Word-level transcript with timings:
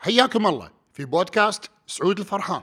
حياكم 0.00 0.46
الله 0.46 0.70
في 0.92 1.04
بودكاست 1.04 1.70
سعود 1.86 2.18
الفرحان 2.18 2.62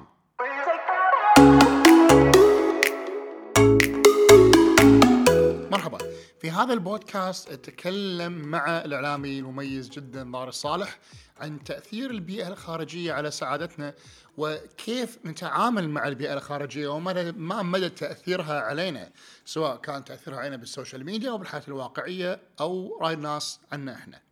مرحبا 5.71 5.97
في 6.41 6.51
هذا 6.51 6.73
البودكاست 6.73 7.51
أتكلم 7.51 8.31
مع 8.31 8.77
الإعلامي 8.77 9.39
المميز 9.39 9.89
جدا 9.89 10.31
ضار 10.31 10.49
الصالح 10.49 10.99
عن 11.37 11.63
تأثير 11.63 12.11
البيئة 12.11 12.47
الخارجية 12.47 13.13
على 13.13 13.31
سعادتنا 13.31 13.93
وكيف 14.37 15.19
نتعامل 15.25 15.89
مع 15.89 16.07
البيئة 16.07 16.33
الخارجية 16.33 16.87
وما 16.87 17.31
ما 17.31 17.63
مدى 17.63 17.89
تأثيرها 17.89 18.61
علينا 18.61 19.11
سواء 19.45 19.75
كان 19.77 20.03
تأثيرها 20.03 20.39
علينا 20.39 20.55
بال 20.55 20.68
social 20.68 21.05
media 21.05 21.31
أو 21.31 21.37
بالحياة 21.37 21.63
الواقعية 21.67 22.39
أو 22.59 22.99
رأي 23.01 23.13
الناس 23.13 23.59
عنا 23.71 23.93
إحنا. 23.93 24.25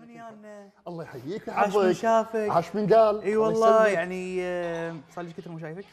منيانا 0.00 0.68
الله 0.88 1.04
يحييك. 1.04 1.48
عاش 1.48 1.74
من 1.76 1.94
شافك. 1.94 2.48
عاش 2.50 2.74
من 2.76 2.92
قال. 2.94 3.22
إي 3.22 3.34
الله 3.36 3.46
والله. 3.48 3.86
يعني 3.86 4.38
آه، 4.42 4.96
صار 5.14 5.24
لي 5.24 5.32
كثر 5.32 5.50
مو 5.50 5.58
شايفك. 5.58 5.84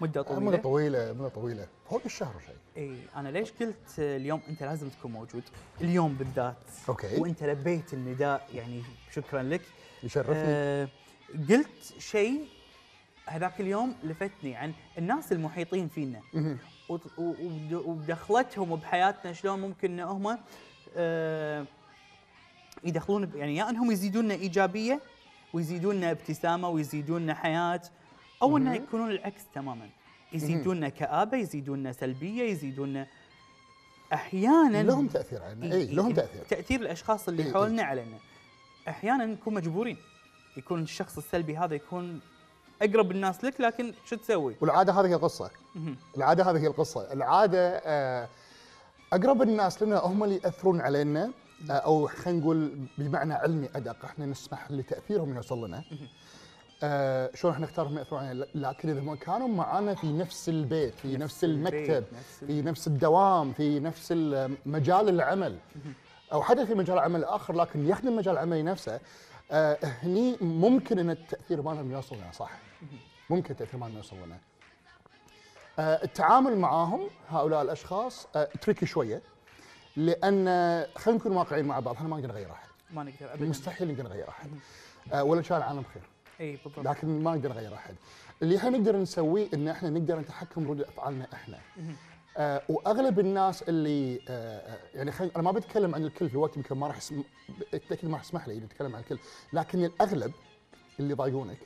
مدة 0.00 0.20
مدة 0.20 0.32
طويلة. 0.34 0.56
طويلة 0.56 1.12
مدة 1.12 1.28
طويلة. 1.28 1.66
فوق 1.90 2.02
الشهر 2.04 2.34
شيء 2.46 2.54
إي 2.84 2.96
أنا 3.16 3.28
ليش 3.28 3.52
قلت 3.52 3.98
آه، 3.98 4.16
اليوم 4.16 4.40
أنت 4.48 4.62
لازم 4.62 4.88
تكون 4.88 5.12
موجود؟ 5.12 5.42
اليوم 5.80 6.14
بالذات. 6.14 6.56
okay. 6.88 7.20
وأنت 7.20 7.42
لبيت 7.44 7.94
النداء 7.94 8.48
يعني 8.54 8.82
شكرا 9.12 9.42
لك. 9.42 9.62
يشرفني. 10.02 10.34
آه 10.36 10.88
قلت 11.48 11.94
شيء 11.98 12.48
هذاك 13.26 13.60
اليوم 13.60 13.94
لفتني 14.04 14.56
عن 14.56 14.72
الناس 14.98 15.32
المحيطين 15.32 15.88
فينا. 15.88 16.20
مهم. 16.34 16.58
وط- 16.88 17.18
و- 17.18 17.34
وبد- 17.42 17.82
وبدخلتهم 17.86 18.76
بحياتنا 18.76 19.32
شلون 19.32 19.60
ممكن 19.60 19.90
إن 19.92 20.00
هم 20.00 20.38
آه، 20.96 21.64
يدخلون 22.84 23.32
يعني 23.34 23.56
يا 23.56 23.70
انهم 23.70 23.90
يزيدوننا 23.90 24.34
ايجابية 24.34 25.00
ويزيدوننا 25.52 26.10
ابتسامة 26.10 26.68
ويزيدوننا 26.68 27.34
حياة 27.34 27.82
أو 28.42 28.56
انه 28.56 28.74
يكونون 28.74 29.10
العكس 29.10 29.42
تماما. 29.54 29.88
يزيدوننا 30.32 30.88
كآبة 30.88 31.36
يزيدوننا 31.36 31.92
سلبية 31.92 32.42
يزيدوننا 32.42 33.06
أحيانا 34.12 34.82
لهم 34.82 35.06
تأثير 35.06 35.42
علينا. 35.42 35.74
اي 35.74 35.86
لهم 35.86 36.12
تأثير. 36.12 36.42
تأثير 36.42 36.80
الأشخاص 36.80 37.28
اللي 37.28 37.42
إي 37.42 37.48
إي. 37.48 37.52
حولنا 37.52 37.82
علينا. 37.82 38.16
أحيانا 38.88 39.26
نكون 39.26 39.54
مجبورين. 39.54 39.96
يكون 40.56 40.82
الشخص 40.82 41.16
السلبي 41.18 41.56
هذا 41.56 41.74
يكون 41.74 42.20
أقرب 42.82 43.10
الناس 43.10 43.44
لك 43.44 43.60
لكن 43.60 43.94
شو 44.04 44.16
تسوي؟ 44.16 44.56
والعادة 44.60 44.92
هذه 44.92 45.06
هي 45.06 45.14
القصة. 45.14 45.50
مهم. 45.74 45.96
العادة 46.16 46.50
هذه 46.50 46.58
هي 46.58 46.66
القصة. 46.66 47.12
العادة 47.12 47.80
آه، 47.84 48.28
أقرب 49.12 49.42
الناس 49.42 49.82
لنا 49.82 49.98
هم 49.98 50.24
اللي 50.24 50.40
يأثرون 50.44 50.80
علينا. 50.80 51.30
أو 51.70 52.06
خلينا 52.06 52.40
نقول 52.40 52.78
بمعنى 52.98 53.34
علمي 53.34 53.68
أدق 53.76 54.04
إحنا 54.04 54.26
نسمح 54.26 54.70
لتأثيرهم 54.70 55.36
يوصل 55.36 55.66
لنا 55.66 55.84
آه 56.82 57.30
شلون 57.34 57.52
إحنا 57.54 57.66
نختارهم 57.66 57.98
ياثرون 57.98 58.22
علينا 58.24 58.46
لكن 58.54 58.88
إذا 58.90 59.00
ما 59.00 59.16
كانوا 59.16 59.48
معنا 59.48 59.94
في 59.94 60.12
نفس 60.12 60.48
البيت 60.48 60.94
في 60.94 61.16
نفس 61.16 61.44
المكتب 61.44 61.74
البيت، 61.78 62.12
نفس 62.14 62.44
في 62.44 62.62
نفس 62.62 62.86
الدوام 62.86 63.52
في 63.52 63.80
نفس 63.80 64.12
ال- 64.12 64.56
مجال 64.66 65.08
العمل. 65.08 65.58
أو 66.32 66.42
حتى 66.42 66.66
في 66.66 66.74
مجال 66.74 66.98
عمل 66.98 67.24
آخر 67.24 67.54
لكن 67.56 67.88
يخدم 67.88 68.16
مجال 68.16 68.34
العمل 68.34 68.64
نفسه. 68.64 69.00
آه 69.50 69.78
هني 69.82 70.36
ممكن 70.40 70.98
إن 70.98 71.10
التأثير 71.10 71.62
مالهم 71.62 71.92
يوصل 71.92 72.16
لنا 72.16 72.32
صح 72.32 72.50
ممكن 73.30 73.50
التأثير 73.50 73.80
مالهم 73.80 73.96
يوصل 73.96 74.16
لنا 74.26 74.38
آه 75.78 76.04
التعامل 76.04 76.56
معاهم 76.58 77.00
هؤلاء 77.28 77.62
الأشخاص 77.62 78.26
آه 78.36 78.44
تريكي 78.62 78.86
شوية. 78.86 79.22
لأن 79.96 80.46
خلينا 80.96 81.20
نكون 81.20 81.32
واقعيين 81.32 81.66
مع 81.66 81.80
بعض 81.80 81.94
إحنا 81.94 82.08
ما 82.08 82.16
نقدر 82.16 82.28
نغير 82.28 82.52
أحد. 82.52 82.68
ما 82.90 83.02
نقدر 83.02 83.34
ابدا. 83.34 83.46
مستحيل 83.46 83.88
نقدر 83.92 84.02
نغير 84.02 84.28
أحد. 84.28 84.50
آه 85.12 85.24
ولا 85.24 85.42
كان 85.42 85.58
العالم 85.58 85.80
بخير 85.82 86.02
إي 86.40 86.58
بالضبط. 86.64 86.86
لكن 86.86 87.22
ما 87.22 87.34
نقدر 87.34 87.48
نغير 87.48 87.74
أحد. 87.74 87.94
اللي 88.42 88.56
إحنا 88.56 88.70
نقدر 88.70 88.96
نسويه 88.96 89.48
إن 89.54 89.68
إحنا 89.68 89.90
نقدر 89.90 90.18
نتحكم 90.18 90.66
بردود 90.66 90.86
أفعالنا 90.86 91.26
إحنا. 91.32 91.58
آه 92.36 92.62
وأغلب 92.68 93.18
الناس 93.20 93.62
اللي 93.62 94.20
آه 94.28 94.58
آه، 94.58 94.78
يعني 94.94 95.12
خلينا 95.12 95.34
أنا 95.36 95.42
ما 95.42 95.52
بتكلم 95.52 95.94
عن 95.94 96.04
الكل 96.04 96.28
في 96.28 96.36
وقت 96.36 96.56
يمكن 96.56 96.76
ما 96.76 96.86
راح 96.86 96.96
اسم... 96.96 97.24
ما 98.02 98.12
راح 98.12 98.20
اسمح 98.20 98.48
لي 98.48 98.60
نتكلم 98.60 98.96
عن 98.96 99.02
الكل. 99.02 99.18
لكن 99.52 99.84
الأغلب 99.84 100.32
اللي 101.00 101.12
يضايقونك 101.12 101.58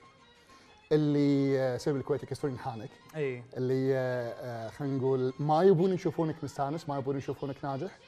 اللي 0.93 1.61
آه، 1.61 1.77
سبب 1.77 1.97
الكويت 1.97 2.23
يكسرون 2.23 2.53
امتحانك 2.53 2.91
إي. 3.17 3.43
اللي 3.57 3.95
آه، 3.95 4.67
آه، 4.67 4.71
خلينا 4.71 4.97
نقول 4.97 5.33
ما 5.39 5.63
يبون 5.63 5.93
يشوفونك 5.93 6.45
مستانس 6.45 6.89
ما 6.89 6.99
يبون 6.99 7.19
يشوفونك 7.19 7.65
ناجح 7.65 7.99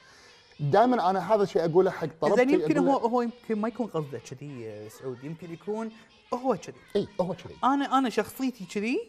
دائما 0.59 1.09
أنا 1.09 1.35
هذا 1.35 1.43
الشيء 1.43 1.65
أقوله 1.65 1.91
حق 1.91 2.07
طلبتي 2.21 2.37
زين 2.37 2.49
يمكن 2.49 2.77
هو 2.77 2.97
هو 2.97 3.21
يمكن 3.21 3.61
ما 3.61 3.67
يكون 3.67 3.87
قصده 3.87 4.19
كذي 4.19 4.89
سعود 4.89 5.23
يمكن 5.23 5.53
يكون 5.53 5.91
هو 6.33 6.57
كذي. 6.57 6.75
إي 6.95 7.07
هو 7.21 7.33
كذي. 7.33 7.55
أنا 7.63 7.97
أنا 7.97 8.09
شخصيتي 8.09 8.65
كذي. 8.65 8.99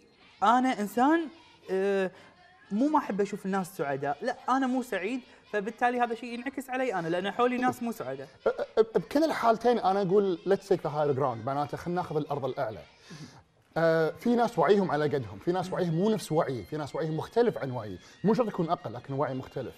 أنا 0.42 0.80
إنسان 0.80 1.28
آه، 1.70 2.10
مو 2.72 2.88
ما 2.88 2.98
أحب 2.98 3.20
أشوف 3.20 3.46
الناس 3.46 3.76
سعداء. 3.76 4.18
لا 4.22 4.36
أنا 4.48 4.66
مو 4.66 4.82
سعيد 4.82 5.20
فبالتالي 5.52 6.00
هذا 6.00 6.14
شيء 6.14 6.34
ينعكس 6.34 6.70
علي 6.70 6.94
أنا 6.94 7.08
لأن 7.08 7.30
حولي 7.30 7.56
ناس 7.56 7.82
مو 7.82 7.92
سعداء. 7.92 8.28
بكل 8.94 9.24
الحالتين 9.24 9.78
أنا 9.78 10.02
أقول 10.02 10.38
let's 10.46 10.68
take 10.68 10.86
the 10.86 10.90
higher 10.90 11.12
ground 11.12 11.46
معناته 11.46 11.76
خلينا 11.76 12.00
ناخذ 12.00 12.16
الأرض 12.16 12.44
الأعلى. 12.44 12.82
آه 13.76 14.10
في 14.10 14.34
ناس 14.34 14.58
وعيهم 14.58 14.90
على 14.90 15.04
قدهم، 15.04 15.38
في 15.44 15.52
ناس 15.52 15.72
وعيهم 15.72 15.94
مو 15.94 16.10
نفس 16.10 16.32
وعيي، 16.32 16.64
في 16.64 16.76
ناس 16.76 16.94
وعيهم 16.94 17.16
مختلف 17.16 17.58
عن 17.58 17.70
وعيي، 17.70 17.98
مو 18.24 18.34
شرط 18.34 18.48
يكون 18.48 18.70
أقل 18.70 18.92
لكن 18.92 19.14
وعي 19.14 19.34
مختلف. 19.34 19.74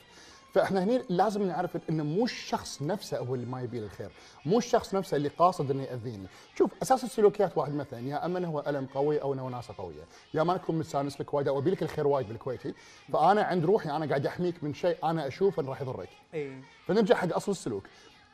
فاحنا 0.53 0.85
هنا 0.85 1.03
لازم 1.09 1.43
نعرف 1.43 1.79
انه 1.91 2.05
مو 2.05 2.25
الشخص 2.25 2.83
نفسه 2.83 3.19
هو 3.19 3.35
اللي 3.35 3.47
ما 3.47 3.63
يبي 3.63 3.79
الخير، 3.79 4.11
مو 4.47 4.59
الشخص 4.59 4.95
نفسه 4.95 5.17
اللي 5.17 5.29
قاصد 5.29 5.71
إنه 5.71 5.83
يأذيني، 5.83 6.27
شوف 6.59 6.71
أساس 6.83 7.05
السلوكيات 7.05 7.59
واحد 7.59 7.75
مثلا 7.75 8.01
يا 8.01 8.27
اما 8.27 8.47
هو 8.47 8.65
ألم 8.67 8.87
قوي 8.87 9.23
أو 9.23 9.35
أنه 9.35 9.47
وناسه 9.47 9.75
قوية، 9.79 10.05
يا 10.35 10.43
ما 10.43 10.55
نكون 10.55 10.79
مستانس 10.79 11.21
لك 11.21 11.35
وايد 11.35 11.49
أو 11.49 11.59
أبي 11.59 11.71
لك 11.71 11.83
الخير 11.83 12.07
وايد 12.07 12.29
بالكويتي، 12.29 12.75
فأنا 13.13 13.43
عند 13.43 13.65
روحي 13.65 13.91
أنا 13.91 14.07
قاعد 14.07 14.27
أحميك 14.27 14.65
من 14.65 14.75
شيء 14.75 14.97
أنا 15.05 15.27
أشوف 15.27 15.61
إنه 15.61 15.69
راح 15.69 15.83
يضرك. 15.83 16.09
إي. 16.35 16.63
فنرجع 16.87 17.17
حق 17.17 17.35
أصل 17.35 17.53
السلوك. 17.53 17.85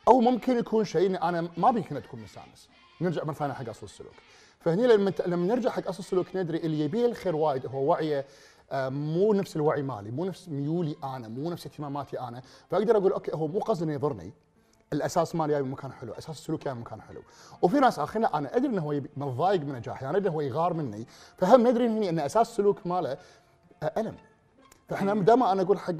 أو 0.07 0.21
ممكن 0.21 0.57
يكون 0.57 0.85
شيء 0.85 1.23
أنا 1.23 1.49
ما 1.57 1.71
بيك 1.71 1.91
انك 1.91 2.03
تكون 2.03 2.19
مستانس. 2.19 2.69
نرجع 3.01 3.23
مره 3.23 3.33
ثانية 3.33 3.53
حق 3.53 3.69
أصل 3.69 3.85
السلوك. 3.85 4.13
فهني 4.59 4.87
لما 4.87 5.13
لما 5.25 5.55
نرجع 5.55 5.69
حق 5.69 5.87
أصل 5.87 5.99
السلوك 5.99 6.35
ندري 6.35 6.57
اللي 6.57 6.79
يبيه 6.79 7.05
الخير 7.05 7.35
وايد 7.35 7.65
هو 7.65 7.83
وعيه 7.83 8.25
مو 8.73 9.33
نفس 9.33 9.55
الوعي 9.55 9.81
مالي 9.81 10.11
مو 10.11 10.25
نفس 10.25 10.49
ميولي 10.49 10.95
أنا 11.03 11.27
مو 11.27 11.51
نفس 11.51 11.65
اهتماماتي 11.65 12.19
أنا. 12.19 12.41
فأقدر 12.71 12.97
أقول 12.97 13.11
okay 13.11 13.31
هو 13.35 13.47
مو 13.47 13.59
قصدي 13.59 13.83
انه 13.83 13.93
يضرني 13.93 14.33
الأساس 14.93 15.35
مالي 15.35 15.53
جاي 15.53 15.63
من 15.63 15.71
مكان 15.71 15.91
حلو، 15.91 16.13
أساس 16.13 16.29
السلوك 16.29 16.65
جاي 16.65 16.73
من 16.73 16.81
مكان 16.81 17.01
حلو، 17.01 17.21
وفي 17.61 17.79
ناس 17.79 17.99
آخرين 17.99 18.25
أنا 18.25 18.55
أدري 18.55 18.67
إنه 18.67 18.81
هو 18.81 19.01
متضايق 19.17 19.61
من 19.61 19.75
نجاحي، 19.75 20.09
أنا 20.09 20.17
أدري 20.17 20.29
إنه 20.29 20.35
هو 20.37 20.41
يغار 20.41 20.73
مني، 20.73 21.07
فهم 21.37 21.67
ندري 21.67 21.87
هني 21.87 22.09
إن 22.09 22.19
أساس 22.19 22.49
السلوك 22.49 22.87
ماله 22.87 23.17
آه، 23.83 23.93
ألم، 23.97 24.15
فإحنا 24.89 25.13
دائما 25.13 25.51
أنا 25.51 25.61
أقول 25.61 25.79
حق 25.79 25.93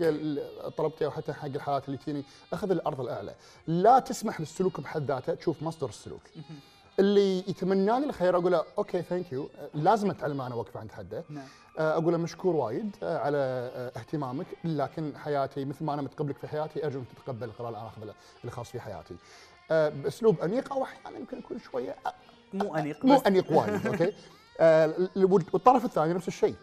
طلبتي 0.78 1.06
أو 1.06 1.12
حتى 1.12 1.34
حق 1.34 1.46
الحالات 1.46 1.85
اللي 1.85 1.97
تجيني 1.97 2.24
أخذ 2.53 2.72
الأرض 2.72 3.02
الأعلى، 3.02 3.35
لا 3.68 4.00
تسمح 4.00 4.40
للسلوك 4.40 4.81
بحد 4.81 5.03
ذاته 5.03 5.34
تشوف 5.34 5.63
مصدر 5.63 5.90
السلوك. 5.90 6.22
اللي 7.00 7.38
يتمنى 7.40 7.86
لي 8.00 8.06
الخير 8.06 8.38
أقول 8.38 8.52
له 8.52 8.64
OK 8.78 9.02
thank 9.02 9.31
you 9.31 9.50
لازم 9.74 10.10
أتعلم 10.10 10.42
أنا 10.42 10.56
اوقف 10.56 10.78
عند 10.78 10.92
حده. 10.92 11.24
نعم. 11.30 11.44
آه، 11.80 11.94
أقول 11.98 12.14
له 12.14 12.18
مشكور 12.20 12.56
وايد 12.56 12.96
آه، 13.04 13.18
على 13.18 13.38
آه، 13.38 13.92
اهتمامك 14.00 14.46
لكن 14.64 15.14
حياتي 15.18 15.66
مثل 15.66 15.86
ما 15.86 15.94
أنا 15.94 16.02
متقبلك 16.02 16.38
في 16.38 16.48
حياتي 16.48 16.86
ارجو 16.86 17.00
انك 17.00 17.08
تتقبل 17.24 17.44
القرار 17.44 17.68
اللي 17.68 17.80
أنا 17.80 17.88
اخذه 17.88 18.14
الخاص 18.46 18.70
في 18.70 18.80
حياتي. 18.80 19.16
بأسلوب 19.70 20.40
أنيق 20.42 20.74
أو 20.74 20.84
أحيانا 20.84 21.18
يمكن 21.20 21.38
يكون 21.38 21.59
شوية 21.59 21.96
مو 22.54 22.76
أنيق 22.76 23.06
مو 23.06 23.18
أنيق 23.18 23.52
وايد 23.52 23.88
OK؟ 23.88 24.14
ال- 24.59 25.09
والطرف 25.54 25.86
الثاني 25.86 26.14
نفس 26.14 26.28
الشيء. 26.28 26.56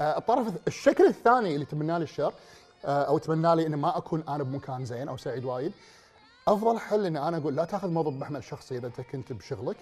الطرف 0.00 0.52
الشكل 0.66 1.06
الثاني 1.06 1.54
اللي 1.54 1.64
تمنى 1.66 1.98
لي 1.98 2.04
الشر 2.04 2.32
أو 2.84 3.18
تمنى 3.18 3.56
لي 3.56 3.66
انه 3.66 3.76
ما 3.76 3.96
أكون 3.96 4.24
أنا 4.28 4.42
بمكان 4.44 4.84
زين 4.84 5.08
أو 5.08 5.16
سعيد 5.16 5.44
وايد 5.44 5.72
أفضل 6.48 6.78
حل 6.78 7.06
ان 7.06 7.16
أنا 7.16 7.36
أقول 7.36 7.56
لا 7.56 7.64
تأخذ 7.64 7.88
الموضوع 7.88 8.12
بمحمل 8.12 8.44
شخصي 8.44 8.78
إذا 8.78 8.86
أنت 8.86 9.00
كنت 9.00 9.32
بشغلك 9.32 9.76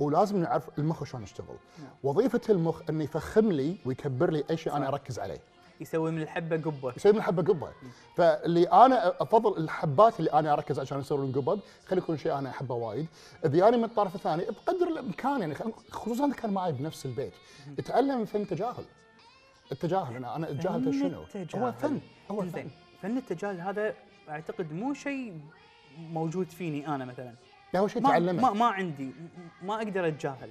ولازم 0.00 0.36
نعرف 0.36 0.78
المخ 0.78 1.04
شلون 1.04 1.22
يشتغل. 1.22 1.56
نعم. 1.78 1.88
وظيفة 2.02 2.40
المخ 2.48 2.82
إنه 2.90 3.04
يفخم 3.04 3.52
لي 3.52 3.76
ويكبر 3.84 4.30
لي 4.30 4.44
أي 4.50 4.56
شيء 4.56 4.76
أنا. 4.76 4.88
أركز 4.88 5.18
عليه. 5.18 5.38
يسوي 5.80 6.10
من 6.10 6.22
الحبة 6.22 6.56
قبة. 6.56 6.92
يصير 6.96 7.12
من 7.12 7.18
الحبة 7.18 7.42
قبة. 7.42 7.68
فاللي 8.16 8.64
أنا 8.64 9.22
أفضل 9.22 9.62
الحبات 9.62 10.20
اللي 10.20 10.32
أنا 10.32 10.52
أركز 10.52 10.78
عشان 10.78 11.00
يصيرون 11.00 11.32
قبب 11.32 11.60
خلي 11.86 11.98
يكون 11.98 12.16
شيء 12.16 12.38
أنا 12.38 12.50
أحبه 12.50 12.74
وايد. 12.74 13.06
إذا 13.44 13.68
أنا 13.68 13.76
من 13.76 13.84
الطرف 13.84 14.14
الثاني 14.14 14.44
بقدر 14.44 14.88
الإمكان 14.88 15.40
يعني 15.40 15.54
خصوصا 15.90 16.26
اذا 16.26 16.34
كان 16.34 16.50
معي 16.50 16.72
بنفس 16.72 17.06
البيت. 17.06 17.32
اتعلم 17.78 18.24
فن 18.24 18.46
تجاهل. 18.46 18.84
التجاهل 19.72 20.16
أنا 20.16 20.36
أنا 20.36 20.50
اتجاهل 20.50 20.94
شنو؟ 20.94 21.20
هو 21.62 21.72
فن 21.72 22.00
هو 22.30 22.42
فن. 22.42 22.68
فن 23.02 23.16
التجاهل 23.16 23.60
هذا 23.60 23.94
أعتقد 24.28 24.72
مو 24.72 24.94
شيء 24.94 25.40
موجود 25.98 26.50
فيني 26.50 26.88
أنا 26.88 27.04
مثلا 27.04 27.34
لا 27.74 27.80
هو 27.80 27.88
شيء 27.88 28.02
ما 28.02 28.08
تعلمه 28.10 28.42
ما, 28.42 28.50
ما 28.52 28.66
عندي 28.66 29.10
ما 29.62 29.74
أقدر 29.76 30.08
أتجاهل. 30.08 30.50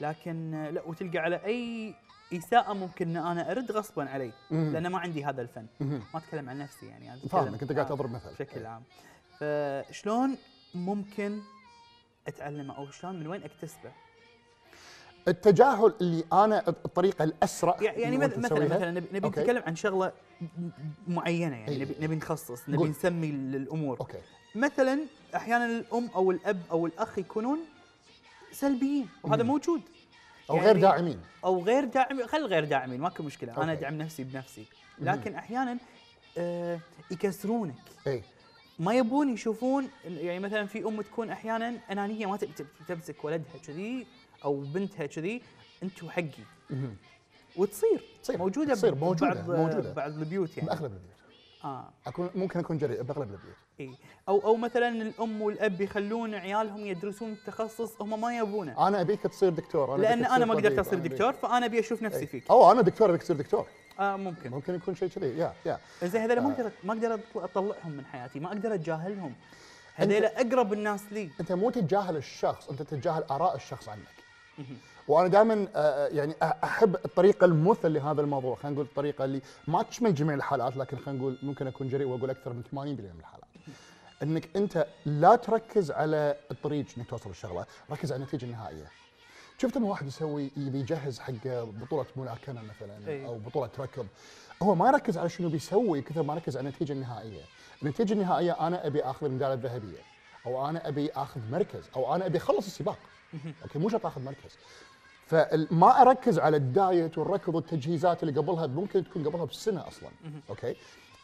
لكن 0.00 0.50
لا 0.74 0.82
وتلقى 0.86 1.18
على 1.18 1.36
أي 1.44 1.94
إساءة 2.34 2.72
ممكن 2.72 3.16
إن 3.16 3.26
أنا 3.26 3.50
أرد 3.50 3.72
غصبا 3.72 4.08
علي. 4.10 4.32
لأن 4.50 4.86
ما 4.86 4.98
عندي 4.98 5.24
هذا 5.24 5.42
الفن. 5.42 5.66
ما 5.80 6.00
أتكلم 6.14 6.48
عن 6.50 6.58
نفسي 6.58 6.86
يعني 6.86 7.12
أتكلم- 7.20 7.28
فاهمك 7.28 7.62
أنت 7.62 7.72
قاعد 7.72 7.86
آه، 7.90 7.94
تضرب 7.94 8.10
مثل 8.12 8.30
بشكل 8.32 8.66
عام 8.66 8.82
فشلون 9.38 10.36
ممكن 10.74 11.40
أتعلمه 12.28 12.76
أو 12.76 12.90
شلون 12.90 13.20
من 13.20 13.26
وين 13.26 13.42
أكتسبه 13.42 13.92
التجاهل 15.28 15.94
اللي 16.00 16.24
أنا 16.32 16.68
الطريقة 16.68 17.22
الأسرع 17.24 17.76
يعني 17.82 18.18
مثلا 18.18 18.38
مثلا 18.38 18.90
نبي. 18.90 19.18
نتكلم 19.28 19.62
عن 19.66 19.76
شغلة 19.76 20.12
معينة 21.08 21.56
يعني 21.56 21.68
إي. 21.72 21.78
نبي 21.80 21.94
نبي 22.00 22.16
نخصص 22.16 22.68
نبي. 22.68 22.84
نسمي 22.84 23.30
ال- 23.30 23.56
الأمور 23.56 24.00
OK 24.00 24.18
مثلا 24.58 25.00
أحيانا 25.34 25.66
الأم 25.66 26.08
أو 26.14 26.30
الأب 26.30 26.62
أو 26.70 26.86
الأخ 26.86 27.18
يكونون 27.18 27.58
سلبيين 28.52 29.08
وهذا 29.22 29.42
موجود. 29.42 29.82
أو 30.50 30.56
يعني- 30.56 30.66
غير 30.66 30.80
داعمين. 30.80 31.20
أو 31.44 31.62
غير 31.62 31.84
داعمين 31.84 32.26
خل 32.26 32.44
غير 32.46 32.64
داعمين 32.64 33.00
ماكو 33.00 33.22
مشكلة. 33.22 33.52
أنا 33.52 33.60
أوكي. 33.72 33.72
أدعم 33.72 33.98
نفسي 33.98 34.24
بنفسي. 34.24 34.64
لكن 34.98 35.34
أحيانا 35.34 35.78
آه 36.38 36.80
يكسرونك. 37.10 37.74
اي 38.06 38.22
ما 38.78 38.94
يبون 38.94 39.28
يشوفون 39.34 39.88
يعني 40.04 40.38
مثلا 40.38 40.66
في 40.66 40.84
أم 40.84 41.00
تكون 41.02 41.30
أحيانا 41.30 41.78
أنانية 41.90 42.26
ما 42.26 42.38
تمسك 42.88 43.24
ولدها 43.24 43.58
كذي 43.66 44.06
أو 44.44 44.60
بنتها 44.60 45.06
كذي 45.06 45.42
أنتم 45.82 46.10
حقي. 46.10 46.44
وتصير. 47.56 48.04
تصير. 48.22 48.38
موجودة 48.38 48.74
تصير. 48.74 48.94
موجودة. 48.94 49.34
بعض 49.34 49.50
موجودة. 49.50 49.92
بعض 49.92 50.10
البيوت 50.18 50.56
يعني. 50.56 50.68
بأغلب 50.68 50.92
البيوت. 50.92 51.17
آه. 51.64 51.88
اكون 52.06 52.30
ممكن 52.34 52.58
أكون 52.58 52.78
جريء 52.78 53.02
بأغلب 53.02 53.22
البيوت 53.22 53.56
إي. 53.80 53.94
أو 54.28 54.38
أو 54.44 54.56
مثلا 54.56 54.88
الأم 54.88 55.42
والأب 55.42 55.80
يخلون 55.80 56.34
عيالهم 56.34 56.86
يدرسون 56.86 57.36
تخصص 57.46 58.02
هم 58.02 58.20
ما 58.20 58.38
يبونه. 58.38 58.88
أنا 58.88 59.00
أبيك 59.00 59.22
تصير 59.22 59.48
دكتور 59.48 59.94
أنا 59.94 60.02
لأن 60.02 60.24
أنا 60.24 60.44
ما 60.44 60.54
قدرت 60.54 60.78
أصير 60.78 60.98
دكتور 60.98 61.32
فأنا 61.32 61.66
أبي 61.66 61.80
أشوف 61.80 62.02
نفسي 62.02 62.20
إي. 62.20 62.26
فيك. 62.26 62.50
أو 62.50 62.72
أنا 62.72 62.82
دكتور 62.82 63.10
أبيك 63.10 63.22
تصير 63.22 63.36
دكتور. 63.36 63.66
آه 64.00 64.16
ممكن. 64.16 64.50
ممكن 64.50 64.74
يكون 64.74 64.94
شيء 64.94 65.08
كذي 65.08 65.38
يا 65.38 65.52
يا. 65.66 65.78
زين 66.02 66.22
هذول 66.22 66.40
ما 66.40 66.52
أقدر 66.52 66.70
ما 66.84 66.92
أقدر 66.92 67.20
أطلعهم 67.36 67.90
من 67.90 68.04
حياتي 68.04 68.40
ما 68.40 68.48
أقدر 68.48 68.74
أتجاهلهم. 68.74 69.34
هذول 69.94 70.24
أقرب 70.24 70.72
الناس 70.72 71.12
لي. 71.12 71.30
أنت 71.40 71.52
مو 71.52 71.70
تتجاهل 71.70 72.16
الشخص 72.16 72.68
أنت 72.68 72.82
تتجاهل 72.82 73.22
آراء 73.30 73.56
الشخص 73.56 73.88
عنك. 73.88 74.18
وأنا 75.08 75.28
دائما 75.28 75.68
يعني 76.12 76.32
أ- 76.32 76.36
أحب 76.64 76.94
الطريقة 76.94 77.44
المثل 77.44 77.92
لهذا 77.92 78.20
الموضوع. 78.20 78.56
خلينا 78.56 78.74
نقول 78.74 78.86
الطريقة 78.86 79.24
اللي 79.24 79.40
ما 79.68 79.82
تشمل 79.82 80.14
جميع 80.14 80.34
الحالات 80.34 80.76
لكن 80.76 80.96
خلينا 80.96 81.20
نقول 81.20 81.38
ممكن 81.42 81.66
أكون 81.66 81.88
جريء 81.88 82.06
وأقول 82.06 82.30
أكثر 82.30 82.52
من 82.52 82.62
80% 82.62 82.74
من 83.12 83.18
الحالات. 83.20 83.48
إنك 84.22 84.56
أنت 84.56 84.86
لا 85.06 85.36
تركز 85.36 85.90
على 85.90 86.36
الطريق 86.50 86.86
إنك 86.98 87.10
توصل 87.10 87.30
الشغله 87.30 87.66
ركز 87.90 88.12
على 88.12 88.20
النتيجة 88.22 88.44
النهائية. 88.44 88.86
شفت 89.58 89.76
لما 89.76 89.88
واحد 89.88 90.06
يسوي 90.06 90.50
يبي 90.56 90.78
يجهز 90.80 91.18
حق 91.20 91.32
بطولة 91.46 92.06
ملاكمة 92.16 92.62
مثلا. 92.62 93.26
أو 93.26 93.38
بطولة 93.38 93.70
ركض. 93.78 94.06
هو 94.62 94.74
ما 94.74 94.88
يركز 94.88 95.18
على 95.18 95.28
شنو 95.28 95.48
بيسوي 95.48 96.02
كثر 96.02 96.22
ما 96.22 96.34
يركز 96.34 96.56
على 96.56 96.68
النتيجة 96.68 96.92
النهائية. 96.92 97.40
النتيجة 97.82 98.12
النهائية 98.12 98.66
أنا 98.66 98.86
أبي 98.86 99.02
أخذ 99.02 99.26
الميدالية 99.26 99.54
الذهبية 99.54 99.98
أو 100.46 100.68
أنا 100.68 100.88
أبي 100.88 101.10
أخذ 101.10 101.40
مركز 101.50 101.82
أو 101.96 102.14
أنا 102.14 102.26
أبي 102.26 102.38
أخلص 102.38 102.66
السباق. 102.66 102.98
OK 103.62 103.78
مو 103.78 103.88
شرط 103.88 104.06
آخذ 104.06 104.22
مركز. 104.22 104.56
فما 105.26 106.02
أركز 106.02 106.38
على 106.38 106.56
ال 106.56 106.68
diet 106.68 107.18
والركض 107.18 107.54
والتجهيزات 107.54 108.22
اللي 108.22 108.40
قبلها 108.40 108.66
ممكن 108.66 109.04
تكون 109.04 109.24
قبلها 109.24 109.44
بسنة 109.44 109.88
أصلا. 109.88 110.08
OK؟ 110.50 110.76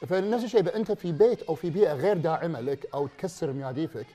فنفس 0.07 0.45
الشيء 0.45 0.61
إذا 0.61 0.77
أنت 0.77 0.93
في 0.93 1.13
بيت 1.13 1.43
أو 1.43 1.55
في 1.55 1.71
بيئة 1.71 1.93
غير 1.93 2.17
داعمة 2.19 2.61
لك 2.61 2.87
أو 2.95 3.07
تكسر 3.07 3.53
مياديفك 3.53 4.07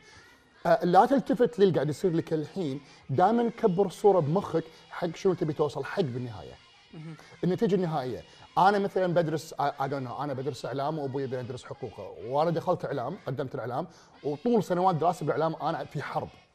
آه، 0.65 0.85
لا 0.85 1.05
تلتفت 1.05 1.59
للي 1.59 1.71
قاعد 1.73 1.89
يصير 1.89 2.13
لك 2.13 2.33
الحين. 2.33 2.81
دائما 3.09 3.49
كبر 3.49 3.85
الصورة 3.85 4.19
بمخك 4.19 4.63
حق 4.89 5.15
شنو 5.15 5.33
تبي 5.33 5.53
توصل 5.53 5.85
حق 5.85 6.01
بالنهاية. 6.01 6.53
النتيجه 7.43 7.75
النهائيه 7.75 8.23
أنا 8.57 8.79
مثلا 8.79 9.13
بدرس 9.13 9.53
know 9.53 10.19
أنا 10.19 10.33
بدرس 10.33 10.65
إعلام 10.65 10.99
وأبوي 10.99 11.23
يبي 11.23 11.39
ادرس 11.39 11.63
حقوق 11.63 11.99
وأنا 12.27 12.51
دخلت 12.51 12.85
إعلام 12.85 13.17
قدمت 13.27 13.55
الإعلام 13.55 13.87
وطول 14.23 14.63
سنوات 14.63 14.95
دراستي 14.95 15.25
بالإعلام 15.25 15.55
أنا 15.55 15.85
في 15.85 16.01
حرب. 16.03 16.27
آه. 16.27 16.48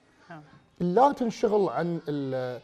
لا 0.81 1.13
تنشغل 1.13 1.69
عن 1.69 2.01
ال 2.09 2.61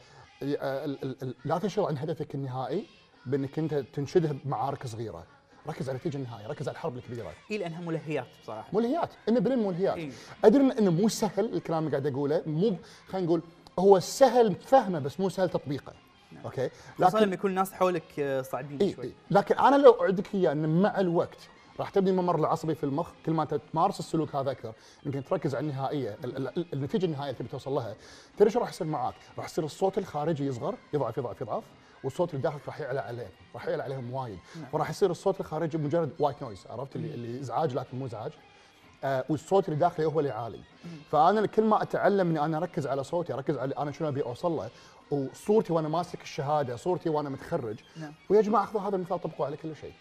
لا 1.45 1.59
تنشغل 1.59 1.85
عن 1.87 1.99
هدفك 1.99 2.35
النهائي 2.35 2.87
بأنك 3.27 3.59
أنت 3.59 3.75
تنشده 3.75 4.37
بمعارك 4.45 4.87
صغيرة. 4.87 5.25
ركز 5.69 5.89
على 5.89 5.97
النتيجه 5.97 6.17
النهائيه 6.17 6.47
ركز 6.47 6.69
على 6.69 6.75
الحرب 6.75 6.97
الكبيرة. 6.97 7.33
اي 7.51 7.59
لأنها 7.59 7.81
ملهيات 7.81 8.27
بصراحة. 8.43 8.69
ملهيات. 8.73 9.11
100% 9.29 9.33
ملهيات. 9.57 9.97
إيه. 9.97 10.11
أدري 10.45 10.63
انه 10.79 10.91
مو 10.91 11.09
سهل 11.09 11.55
الكلام 11.55 11.79
اللي 11.87 11.91
قاعد 11.91 12.07
أقوله 12.07 12.43
مو 12.47 12.77
خلينا 13.09 13.27
نقول 13.27 13.43
هو 13.79 13.99
سهل 13.99 14.55
فهمه 14.55 14.99
بس 14.99 15.21
مو 15.21 15.29
سهل 15.29 15.49
تطبيقه. 15.49 15.93
OK؟ 16.45 16.71
خاصة 16.99 17.21
لما 17.21 17.35
يكون 17.35 17.51
الناس 17.51 17.73
حولك 17.73 18.21
آه، 18.21 18.43
صعبين 18.43 18.79
إيه 18.81 18.95
شوي. 18.95 19.05
إيه. 19.05 19.13
لكن 19.31 19.59
أنا 19.59 19.77
أوعدك 19.77 20.35
اياه 20.35 20.53
إن 20.53 20.83
مع 20.83 21.01
الوقت 21.01 21.49
راح 21.81 21.91
تبني 21.91 22.11
الممر 22.11 22.39
العصبي 22.39 22.75
في 22.75 22.85
المخ 22.85 23.11
كل 23.27 23.33
ما 23.33 23.45
تمارس 23.45 23.99
السلوك 24.01 24.35
هذا 24.37 24.51
أكثر. 24.51 24.73
يمكن 25.07 25.25
تركز 25.25 25.55
على 25.55 25.63
النهائية 25.67 26.17
ال- 26.25 26.37
ال- 26.59 26.67
النتيجة 26.73 27.07
النهائية 27.07 27.31
اللي 27.31 27.39
تبي 27.39 27.49
توصل 27.49 27.71
لها. 27.73 27.95
تدري 28.37 28.51
شو 28.51 28.59
راح 28.61 28.69
يصير 28.69 28.87
معاك؟ 28.87 29.15
راح 29.39 29.45
يصير 29.45 29.65
الصوت 29.65 29.99
الخارجي 29.99 30.47
يصغر 30.47 30.75
يضعف 30.95 31.19
يضعف 31.19 31.41
يضعف 31.41 31.65
والصوت 32.05 32.31
اللي 32.31 32.43
داخلك 32.43 32.67
راح 32.67 32.81
يعلى 32.81 33.01
عليه 33.01 33.31
راح 33.55 33.67
يعلى 33.67 33.83
عليهم 33.83 34.13
وايد. 34.13 34.39
فراح 34.73 34.91
يصير 34.91 35.11
الصوت 35.11 35.41
الخارجي 35.41 35.79
مجرد 35.79 36.11
white 36.19 36.43
noise 36.43 36.67
عرفت؟ 36.71 36.97
اللي, 36.97 37.15
اللي 37.15 37.41
إزعاج 37.41 37.75
لكن 37.75 37.99
مو 37.99 38.07
إزعاج. 38.07 38.33
آه 39.05 39.25
والصوت 39.29 39.69
اللي 39.69 39.79
داخلي 39.81 40.07
هو 40.07 40.21
اللي 40.21 40.31
عالي. 40.31 40.61
فأنا 41.11 41.47
كل 41.47 41.63
ما 41.65 41.83
أتعلم 41.83 42.29
إني 42.31 42.45
أنا 42.45 42.57
أركز 42.57 42.87
على 42.87 43.05
صوتي 43.05 43.35
أركز 43.35 43.57
على 43.59 43.75
أنا 43.79 43.93
شنو 43.93 44.09
أبي 44.09 44.23
أوصل 44.23 44.53
له 44.53 44.71
وصورتي 45.11 45.73
وأنا 45.73 45.89
ماسك 45.89 46.23
الشهادة 46.23 46.77
صورتي 46.77 47.09
وأنا 47.09 47.29
متخرج 47.29 47.77
نعم. 47.97 48.13
ويا 48.31 48.41
جماعة 48.41 48.67
خذوا 48.67 48.81
هذا 48.81 48.97
المثال 48.97 49.21
طبقوه 49.21 49.47
على 49.47 49.57
كل 49.57 49.77
شيء. 49.77 49.93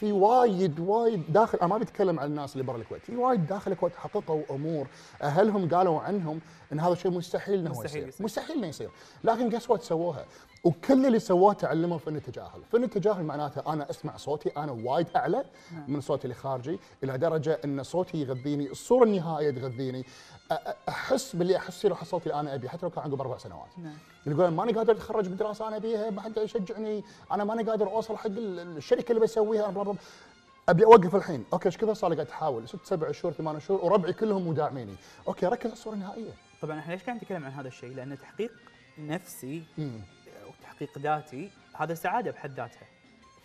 في 0.00 0.12
وايد 0.12 0.80
وايد 0.80 1.32
داخل 1.32 1.58
أنا 1.58 1.68
ما 1.68 1.78
بتكلم 1.78 2.20
عن 2.20 2.26
الناس 2.26 2.52
اللي 2.52 2.64
برا 2.64 2.76
الكويت 2.76 3.02
في 3.02 3.16
وايد 3.16 3.46
داخل 3.46 3.72
الكويت 3.72 3.96
حققوا 3.96 4.42
أمور 4.50 4.86
أهلهم 5.22 5.68
قالوا 5.68 6.00
عنهم 6.00 6.40
إن 6.72 6.80
هذا 6.80 6.92
الشيء 6.92 7.10
مستحيل 7.10 7.54
إنه 7.58 7.70
يصير. 7.84 8.02
مستحيل 8.24 8.56
انه 8.56 8.66
يصير. 8.66 8.90
لكن 9.24 9.56
guess 9.56 9.70
what 9.70 9.82
سووها؟ 9.82 10.24
وكل 10.66 11.06
اللي 11.06 11.18
سووه 11.18 11.52
تعلموا 11.52 11.98
فن 11.98 12.16
التجاهل. 12.16 12.62
فن 12.72 12.84
التجاهل 12.84 13.22
معناته 13.24 13.72
أنا 13.72 13.90
أسمع 13.90 14.16
صوتي 14.16 14.48
أنا 14.56 14.72
وايد 14.72 15.06
أعلى 15.16 15.44
من 15.88 16.00
صوتي 16.00 16.24
اللي 16.24 16.34
خارجي 16.34 16.78
إلى 17.04 17.18
درجة 17.18 17.60
إن 17.64 17.82
صوتي 17.82 18.18
يغذيني 18.18 18.70
الصورة 18.70 19.04
النهائية 19.04 19.50
تغذيني. 19.50 20.04
أحس 20.88 21.36
باللي 21.36 21.56
أحس 21.56 21.86
له 21.86 21.94
حصلت 21.94 22.22
اللي 22.26 22.40
أنا 22.40 22.54
أبيه 22.54 22.68
حتى 22.68 22.86
لو 22.86 22.90
كان 22.90 23.04
عقب 23.04 23.20
أربع 23.20 23.38
سنوات. 23.38 23.78
نعم. 23.78 23.94
يقول 24.26 24.48
ماني 24.48 24.72
قادر 24.72 24.92
أتخرج 24.92 25.28
بدراسة 25.28 25.68
أنا 25.68 25.76
أبيها 25.76 26.10
ما 26.10 26.20
حد 26.20 26.36
يشجعني 26.36 27.04
أنا 27.32 27.44
ماني 27.44 27.62
قادر 27.62 27.86
أوصل 27.88 28.16
حق 28.16 28.26
ال- 28.26 28.76
الشركة 28.76 29.12
اللي 29.12 29.20
بسويها 29.22 29.70
blah 29.70 29.82
blah. 29.82 29.94
أبي 30.68 30.84
أوقف 30.84 31.14
الحين. 31.16 31.44
OK 31.52 31.66
إيش 31.66 31.76
كثر 31.76 31.94
صار؟ 31.94 32.14
قاعد 32.14 32.28
أحاول. 32.28 32.68
ست 32.68 32.84
سبع 32.84 33.12
شهور 33.12 33.32
ثمان 33.34 33.60
شهور 33.60 33.84
وربعي 33.84 34.12
كلهم 34.12 34.48
مو 34.48 34.58
داعميني. 34.58 34.94
أوكي 35.28 35.46
ركز 35.46 35.66
على 35.66 35.72
الصورة 35.72 35.94
النهائية. 35.94 36.30
طبعا 36.62 36.78
إحنا 36.78 36.92
ليش 36.92 37.02
قاعد 37.02 37.16
نتكلم 37.16 37.44
عن 37.44 37.52
هذا 37.52 37.68
الشيء؟ 37.68 37.94
لأن 37.94 38.18
تحقيق 38.18 38.50
نفسي 38.98 39.62
مم. 39.78 40.00
وتحقيق 40.82 40.98
ذاتي 40.98 41.50
هذا 41.76 41.94
سعادة 41.94 42.30
بحد 42.30 42.50
ذاتها. 42.50 42.86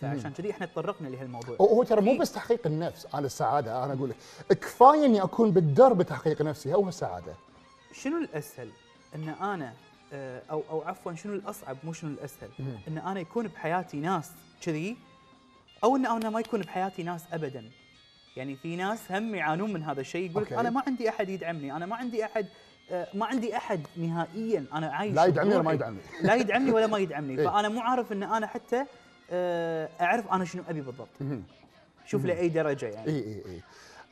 فعشان 0.01 0.31
كذي 0.33 0.51
إحنا 0.51 0.65
تطرقنا 0.65 1.07
لهالموضوع. 1.07 1.57
هو- 1.61 1.83
ترى 1.83 2.01
مو 2.01 2.17
بس 2.17 2.31
تحقيق 2.33 2.67
النفس 2.67 3.07
أنا 3.13 3.25
السعادة 3.25 3.83
أنا 3.85 3.93
أقول 3.93 4.09
لك 4.49 4.59
كفاية 4.59 5.05
إني 5.05 5.23
أكون 5.23 5.51
بالدرب 5.51 6.01
تحقيق 6.01 6.41
نفسي 6.41 6.73
هو 6.73 6.87
السعاده 6.89 7.33
شنو 7.93 8.17
الأسهل؟ 8.17 8.69
إن 9.15 9.29
أنا 9.29 9.73
آه، 10.13 10.41
أو 10.51 10.63
أو 10.69 10.81
عفوا 10.81 11.13
شنو 11.13 11.33
الأصعب 11.33 11.77
مو 11.83 11.93
شنو 11.93 12.09
الأسهل؟ 12.11 12.49
مم. 12.59 12.77
إن 12.87 12.97
أنا 12.97 13.19
يكون 13.19 13.47
بحياتي 13.47 13.97
ناس 13.97 14.31
كذي 14.61 14.97
أو 15.83 15.95
إن 15.95 16.05
أنا 16.05 16.29
ما 16.29 16.39
يكون 16.39 16.61
بحياتي 16.61 17.03
ناس 17.03 17.23
ابدا. 17.33 17.69
يعني 18.37 18.55
في 18.55 18.75
ناس 18.75 19.11
هم 19.11 19.35
يعانون 19.35 19.73
من 19.73 19.83
هذا 19.83 20.01
الشيء 20.01 20.31
يقول 20.31 20.43
لك. 20.43 20.53
أنا 20.53 20.69
ما 20.69 20.83
عندي 20.87 21.09
أحد 21.09 21.29
يدعمني، 21.29 21.75
أنا 21.75 21.85
ما 21.85 21.95
عندي 21.95 22.25
أحد 22.25 22.47
ما 23.13 23.25
عندي 23.25 23.57
أحد 23.57 23.81
نهائيا 23.97 24.65
أنا 24.73 24.87
عايش 24.87 25.15
لا 25.15 25.25
يدعمني 25.25 25.55
ولا 25.55 25.63
ما. 25.63 25.73
يدعمني. 25.73 25.99
لا 26.23 26.35
يدعمني 26.35 26.71
ولا 26.71 26.87
ما 26.87 26.97
يدعمني. 26.97 27.33
إيه. 27.39 27.47
فأنا 27.47 27.69
مو 27.69 27.79
عارف 27.79 28.11
إن 28.11 28.23
أنا 28.23 28.47
حتى 28.47 28.85
آه، 29.31 29.89
أعرف 30.01 30.31
أنا 30.31 30.45
شنو 30.45 30.63
أبي 30.69 30.81
بالضبط. 30.81 31.07
شوف 32.05 32.25
لأي 32.25 32.49
درجة 32.49 32.85
يعني. 32.85 33.07
اي 33.07 33.17
اي 33.19 33.43
اي 33.45 33.61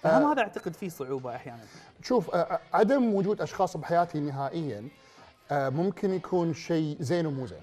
فهم 0.01 0.24
هذا 0.31 0.41
اعتقد 0.41 0.74
فيه 0.74 0.89
صعوبة 0.89 1.36
أحيانا. 1.36 1.63
شوف 2.03 2.36
آه، 2.36 2.59
عدم 2.74 3.13
وجود 3.13 3.41
أشخاص 3.41 3.77
بحياتي 3.77 4.19
نهائيا 4.19 4.88
آه، 5.51 5.69
ممكن 5.69 6.13
يكون 6.13 6.53
شيء 6.53 6.98
زين 7.00 7.25
ومو 7.25 7.45
زين. 7.45 7.62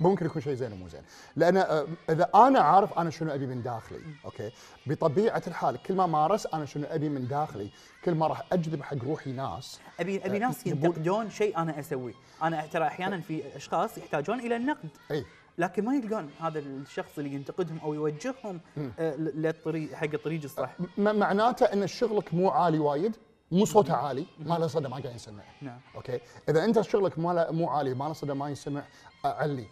ممكن 0.00 0.26
يكون 0.26 0.42
شيء 0.42 0.54
زين 0.54 0.72
ومو 0.72 0.88
زين. 0.88 1.02
لأن 1.36 1.56
آه، 1.56 1.86
إذا 2.10 2.30
أنا 2.34 2.60
عارف 2.60 2.98
أنا 2.98 3.10
شنو 3.10 3.34
أبي 3.34 3.46
من 3.46 3.62
داخلي 3.62 4.00
OK؟ 4.24 4.50
بطبيعة 4.86 5.42
الحال 5.46 5.82
كل 5.82 5.94
ما 5.94 6.06
مارس 6.06 6.46
أنا 6.46 6.64
شنو 6.64 6.84
أبي 6.86 7.08
من 7.08 7.28
داخلي 7.28 7.70
كل 8.04 8.14
ما 8.14 8.26
راح 8.26 8.42
أجذب 8.52 8.82
حق 8.82 9.04
روحي 9.04 9.32
ناس 9.32 9.80
أبي 10.00 10.26
أبي 10.26 10.36
آه، 10.36 10.40
ناس 10.40 10.66
ينتقدون 10.66 11.30
شيء 11.30 11.58
أنا 11.58 11.80
أسويه. 11.80 12.14
أنا 12.42 12.66
ترى 12.66 12.86
أحيانا 12.86 13.20
في 13.20 13.56
أشخاص 13.56 13.98
يحتاجون 13.98 14.40
إلى 14.40 14.56
النقد. 14.56 14.88
إي. 15.10 15.24
لكن 15.58 15.84
ما 15.84 15.94
يلقون 15.94 16.30
هذا 16.40 16.58
الشخص 16.58 17.18
اللي 17.18 17.34
ينتقدهم 17.34 17.78
أو 17.78 17.94
يوجههم 17.94 18.60
آه، 18.98 19.16
للطريق 19.16 19.94
حق 19.94 20.08
الطريق 20.14 20.42
الصح. 20.44 20.70
معناته 20.98 21.66
إن 21.66 21.86
شغلك 21.86 22.34
مو 22.34 22.50
عالي 22.50 22.78
وايد 22.78 23.16
مو 23.52 23.64
صوته 23.64 23.94
عالي 23.94 24.26
ما 24.38 24.54
له 24.54 24.66
صدى 24.66 24.88
ما 24.88 24.96
قاعد 24.96 25.14
يسمع 25.14 25.42
نعم. 25.62 25.80
OK؟ 25.94 26.20
إذا 26.48 26.64
أنت 26.64 26.80
شغلك 26.80 27.18
ما 27.18 27.50
مو 27.50 27.68
عالي 27.68 27.94
ما 27.94 28.04
له 28.04 28.12
صدى 28.12 28.34
ما 28.34 28.50
يسمع 28.50 28.82
علي 29.24 29.66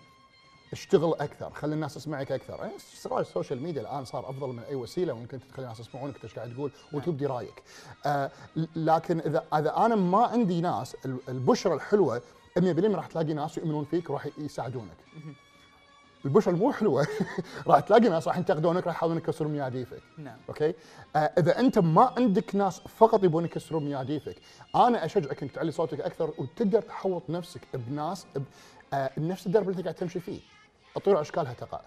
اشتغل 0.77 1.15
أكثر 1.21 1.51
خلي 1.51 1.75
الناس 1.75 1.95
تسمعك 1.95 2.33
أكثر. 2.33 2.65
إيه، 2.65 2.71
سواء 2.79 3.21
ال 3.21 3.27
social 3.27 3.63
media 3.63 3.81
الآن 3.83 4.05
صار 4.05 4.31
أفضل 4.31 4.49
من 4.49 4.59
أي 4.63 4.75
وسيلة 4.75 5.13
ممكن 5.15 5.41
تخلي 5.49 5.65
الناس 5.65 5.81
يسمعونك 5.81 6.25
إيش 6.25 6.35
قاعد 6.35 6.55
تقول 6.55 6.71
وتبدي 6.93 7.27
رأيك. 7.27 7.63
آه 8.07 8.31
لكن 8.77 9.19
إذا 9.21 9.45
إذا 9.55 9.77
أنا 9.77 9.95
ما 9.97 10.25
عندي 10.27 10.61
ناس 10.61 10.97
ال- 11.05 11.19
البشرة 11.29 11.75
الحلوة 11.75 12.23
100% 12.59 12.63
راح 12.95 13.07
تلاقي 13.07 13.35
ناس 13.35 13.59
يؤمنون 13.59 13.85
فيك 13.85 14.11
وراح 14.11 14.29
يساعدونك. 14.39 14.97
البشرة 16.25 16.53
المو 16.53 16.73
حلوة 16.73 17.07
راح 17.67 17.81
تلاقي 17.81 18.09
ناس 18.09 18.29
راح 18.29 18.37
ينتقدونك 18.39 18.87
راح 18.87 18.95
يحاولون 18.97 19.19
يكسرون 19.19 19.53
مياديفك 19.53 20.03
نعم. 20.19 20.37
OK؟ 20.49 20.75
آه 21.17 21.19
إذا 21.19 21.59
أنت 21.59 21.79
ما 21.79 22.13
عندك 22.17 22.55
ناس 22.57 22.81
فقط 22.81 23.25
يبون 23.25 23.45
يكسرون 23.45 23.85
مياديفك 23.85 24.37
أنا 24.77 25.05
أشجعك 25.05 25.43
إنك 25.43 25.53
تعلي 25.53 25.73
صوتك 25.73 26.01
أكثر 26.01 26.33
وتقدر 26.39 26.83
تحوط 26.83 27.23
نفسك 27.31 27.61
بناس 27.75 28.27
ب... 28.37 28.43
آه 28.95 29.11
نفس 29.19 29.47
الدرب 29.47 29.63
اللي 29.69 29.79
أنت 29.79 29.83
قاعد 29.85 29.95
تمشي 29.95 30.21
فيه. 30.21 30.41
الطيور 30.97 31.21
أشكالها 31.21 31.53
تقع. 31.53 31.81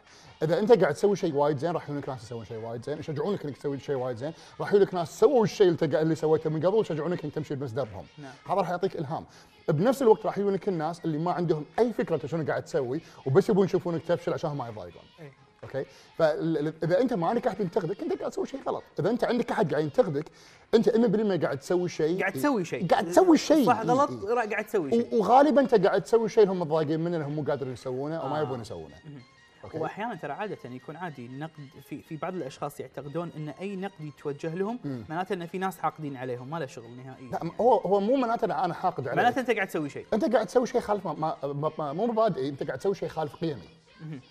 إذا 0.44 0.60
أنت 0.60 0.72
قاعد 0.82 0.94
تسوي 0.94 1.16
شيء 1.16 1.34
وايد 1.36 1.58
زين 1.58 1.72
راح 1.72 1.90
يجونك 1.90 2.10
ناس 2.10 2.24
يسوون 2.24 2.46
شيء 2.46 2.58
وايد 2.58 2.86
زين. 2.86 3.00
يشجعونك 3.00 3.46
إنك 3.46 3.58
تسوي 3.58 3.80
شيء 3.80 3.96
وايد 3.96 4.18
زين. 4.18 4.34
راح 4.60 4.74
يجونك 4.74 4.94
ناس 4.94 5.20
سووا 5.20 5.44
الشيء 5.44 5.68
اللي, 5.68 5.78
تق- 5.78 6.00
اللي 6.00 6.16
سويته 6.16 6.50
من 6.50 6.66
قبل 6.66 6.76
ويشجعونك 6.76 7.24
إنك 7.24 7.34
تمشي 7.34 7.56
بنفس 7.56 7.74
دربهم. 7.74 8.06
نعم. 8.18 8.32
هذا 8.48 8.56
راح 8.56 8.70
يعطيك 8.70 8.96
إلهام. 8.96 9.26
بنفس 9.70 10.02
الوقت 10.02 10.26
راح 10.26 10.38
يجونك 10.38 10.68
الناس 10.68 11.06
اللي 11.06 11.18
ما 11.18 11.32
عندهم 11.32 11.66
أي 11.80 11.94
فكرة 11.94 12.16
انت 12.16 12.26
شنو 12.26 12.46
قاعد 12.48 12.64
تسوي 12.64 13.02
وبس 13.26 13.50
يبون 13.50 13.66
يشوفونك 13.66 14.02
تفشل 14.04 14.34
عشان 14.34 14.50
ما 14.56 14.68
يضايقون 14.68 15.04
إيه. 15.20 15.32
أوكي 15.64 15.86
فاذا 16.18 17.02
انت 17.02 17.14
ما 17.14 17.28
عندك 17.28 17.48
احد 17.48 17.60
ينتقدك 17.60 18.02
انت 18.02 18.20
قاعد 18.20 18.32
تسوي 18.32 18.46
شيء 18.46 18.62
غلط 18.68 18.84
اذا 19.00 19.10
انت 19.10 19.24
عندك 19.24 19.52
احد 19.52 19.72
قاعد 19.72 19.84
ينتقدك 19.84 20.26
انت 20.74 20.90
100% 20.90 21.44
قاعد 21.44 21.60
تسوي 21.60 21.90
شيء 21.90 22.20
قاعد 22.20 22.34
تسوي 22.34 22.66
شيء 22.66 22.88
قاعد 22.88 23.06
تسوي 23.06 23.38
شيء 23.38 23.66
صح 23.66 23.82
غلط 23.82 24.26
قاعد 24.26 24.66
تسوي 24.66 24.92
شيء 24.92 25.16
وغالبا 25.16 25.62
انت 25.62 25.86
قاعد 25.86 26.02
تسوي 26.02 26.30
شيء 26.30 26.52
هم 26.52 26.60
متضايقين 26.60 27.00
منه 27.00 27.28
هم 27.28 27.36
مو 27.36 27.44
قادرين 27.44 27.74
يسوونه 27.74 28.16
أو 28.16 28.28
ما 28.28 28.40
آه. 28.40 28.42
يبون 28.42 28.62
يسوونه 28.62 28.96
OK 29.64 29.78
واحيانا 29.78 30.16
ترى 30.16 30.32
عاده 30.32 30.58
يكون 30.66 30.96
عادي 30.96 31.26
النقد 31.26 31.68
في 31.90 32.02
في 32.02 32.18
بعض 32.18 32.36
الاشخاص 32.36 32.80
يعتقدون 32.80 33.32
ان 33.36 33.50
اي 33.50 33.76
نقد 33.76 34.02
يتوجه 34.02 34.56
لهم 34.56 34.80
معناته 35.10 35.34
ان 35.34 35.46
في 35.46 35.58
ناس 35.58 35.80
حاقدين 35.80 36.18
عليهم 36.18 36.50
ما 36.50 36.58
له 36.58 36.66
شغل 36.66 36.98
نهائيا 36.98 37.32
لا 37.32 37.52
هو 37.62 37.74
هو 37.78 38.00
مو 38.00 38.16
معناته 38.16 38.46
ان 38.46 38.52
أنا 38.52 38.74
حاقد 38.74 39.08
عليك 39.08 39.18
معناته 39.18 39.40
انت 39.40 39.52
قاعد 39.52 39.68
تسوي 39.68 39.90
شيء 39.90 40.06
انت 40.14 40.34
قاعد 40.34 40.46
تسوي 40.46 40.68
شيء 40.68 40.82
خالف 40.82 41.08
ما 41.08 41.36
ما 41.44 41.72
ما 41.80 41.94
مو 41.94 42.08
مبادئي 42.08 42.50
انت 42.50 42.64
قاعد 42.64 42.80
تسوي 42.80 42.96
شيء 42.96 43.10
خالف 43.10 43.36
قيمي 43.36 43.79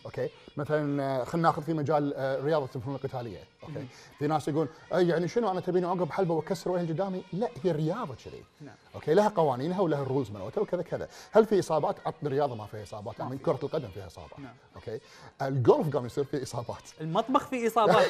OK؟ 0.05 0.29
مثلا 0.57 1.03
آه، 1.03 1.25
خلينا 1.25 1.49
ناخذ 1.49 1.63
في 1.63 1.73
مجال 1.75 2.15
آه، 2.17 2.41
رياضة 2.45 2.69
الفنون 2.77 2.97
القتالية. 2.97 3.39
OK؟ 3.63 3.87
في 4.19 4.27
ناس 4.27 4.49
يقول 4.49 4.69
"أي 4.95 5.09
يعني 5.09 5.29
شنو 5.29 5.51
أنا 5.51 5.61
تبيني 5.61 5.87
اوقف 5.87 6.11
حلبة 6.11 6.35
وأكسر 6.35 6.71
وجه 6.71 6.81
اللي 6.81 6.93
قدامي 6.93 7.23
لا 7.33 7.49
هي 7.65 7.71
الرياضه 7.71 8.15
كذي. 8.25 8.43
نعم. 8.61 8.75
OK؟ 8.95 9.15
لها 9.15 9.29
قوانينها 9.29 9.81
ولها 9.81 10.03
ال 10.03 10.07
rules 10.07 10.31
مالتها 10.31 10.61
وكذا 10.61 10.83
كذا. 10.83 11.09
هل 11.33 11.45
في 11.47 11.59
إصابات؟ 11.59 11.97
عطنا 12.07 12.29
الرياضه 12.29 12.55
ما 12.55 12.67
فيها 12.67 12.83
إصابات 12.83 13.19
يعني 13.19 13.39
كرة 13.39 13.59
القدم 13.63 13.89
فيها 13.89 14.07
اصابات 14.07 14.39
نعم. 14.41 14.55
OK؟ 14.77 15.01
الجولف 15.43 15.97
قام 15.97 16.07
يصير 16.07 16.25
فيه 16.25 16.43
إصابات. 16.43 16.83
المطبخ 17.01 17.47
فيه 17.47 17.67
إصابات. 17.67 18.07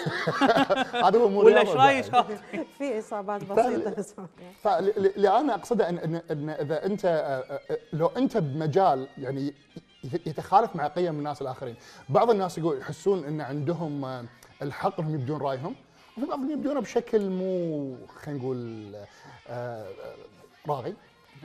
هذا 1.04 1.18
هو 1.18 1.28
مو 1.28 1.40
ولا 1.42 1.62
بعد. 1.74 2.34
في 2.78 2.98
إصابات 2.98 3.44
بسيطة. 3.44 4.04
فاللي 4.62 5.28
أنا 5.28 5.54
أقصده 5.54 5.88
ان 5.88 6.22
إذا 6.60 6.86
أنت 6.86 7.04
آه، 7.04 7.78
لو 7.92 8.06
أنت 8.06 8.36
بمجال 8.36 9.08
يعني 9.18 9.54
يتخالف 10.04 10.76
مع 10.76 10.86
قيم 10.86 11.18
الناس 11.18 11.42
الآخرين، 11.42 11.76
بعض 12.08 12.30
الناس 12.30 12.58
يقول 12.58 12.78
يحسون 12.78 13.24
إن 13.24 13.40
عندهم 13.40 14.04
آه، 14.04 14.24
الحق 14.62 15.00
إنهم 15.00 15.14
يبدون 15.14 15.40
رأيهم، 15.40 15.74
وفي 16.16 16.26
بعضهم 16.26 16.50
يبدونه 16.50 16.80
بشكل 16.80 17.30
مو 17.30 17.96
خلينا 18.08 18.40
نقول 18.40 18.94
آه، 18.94 19.06
آه، 19.48 19.86
راغي. 20.68 20.94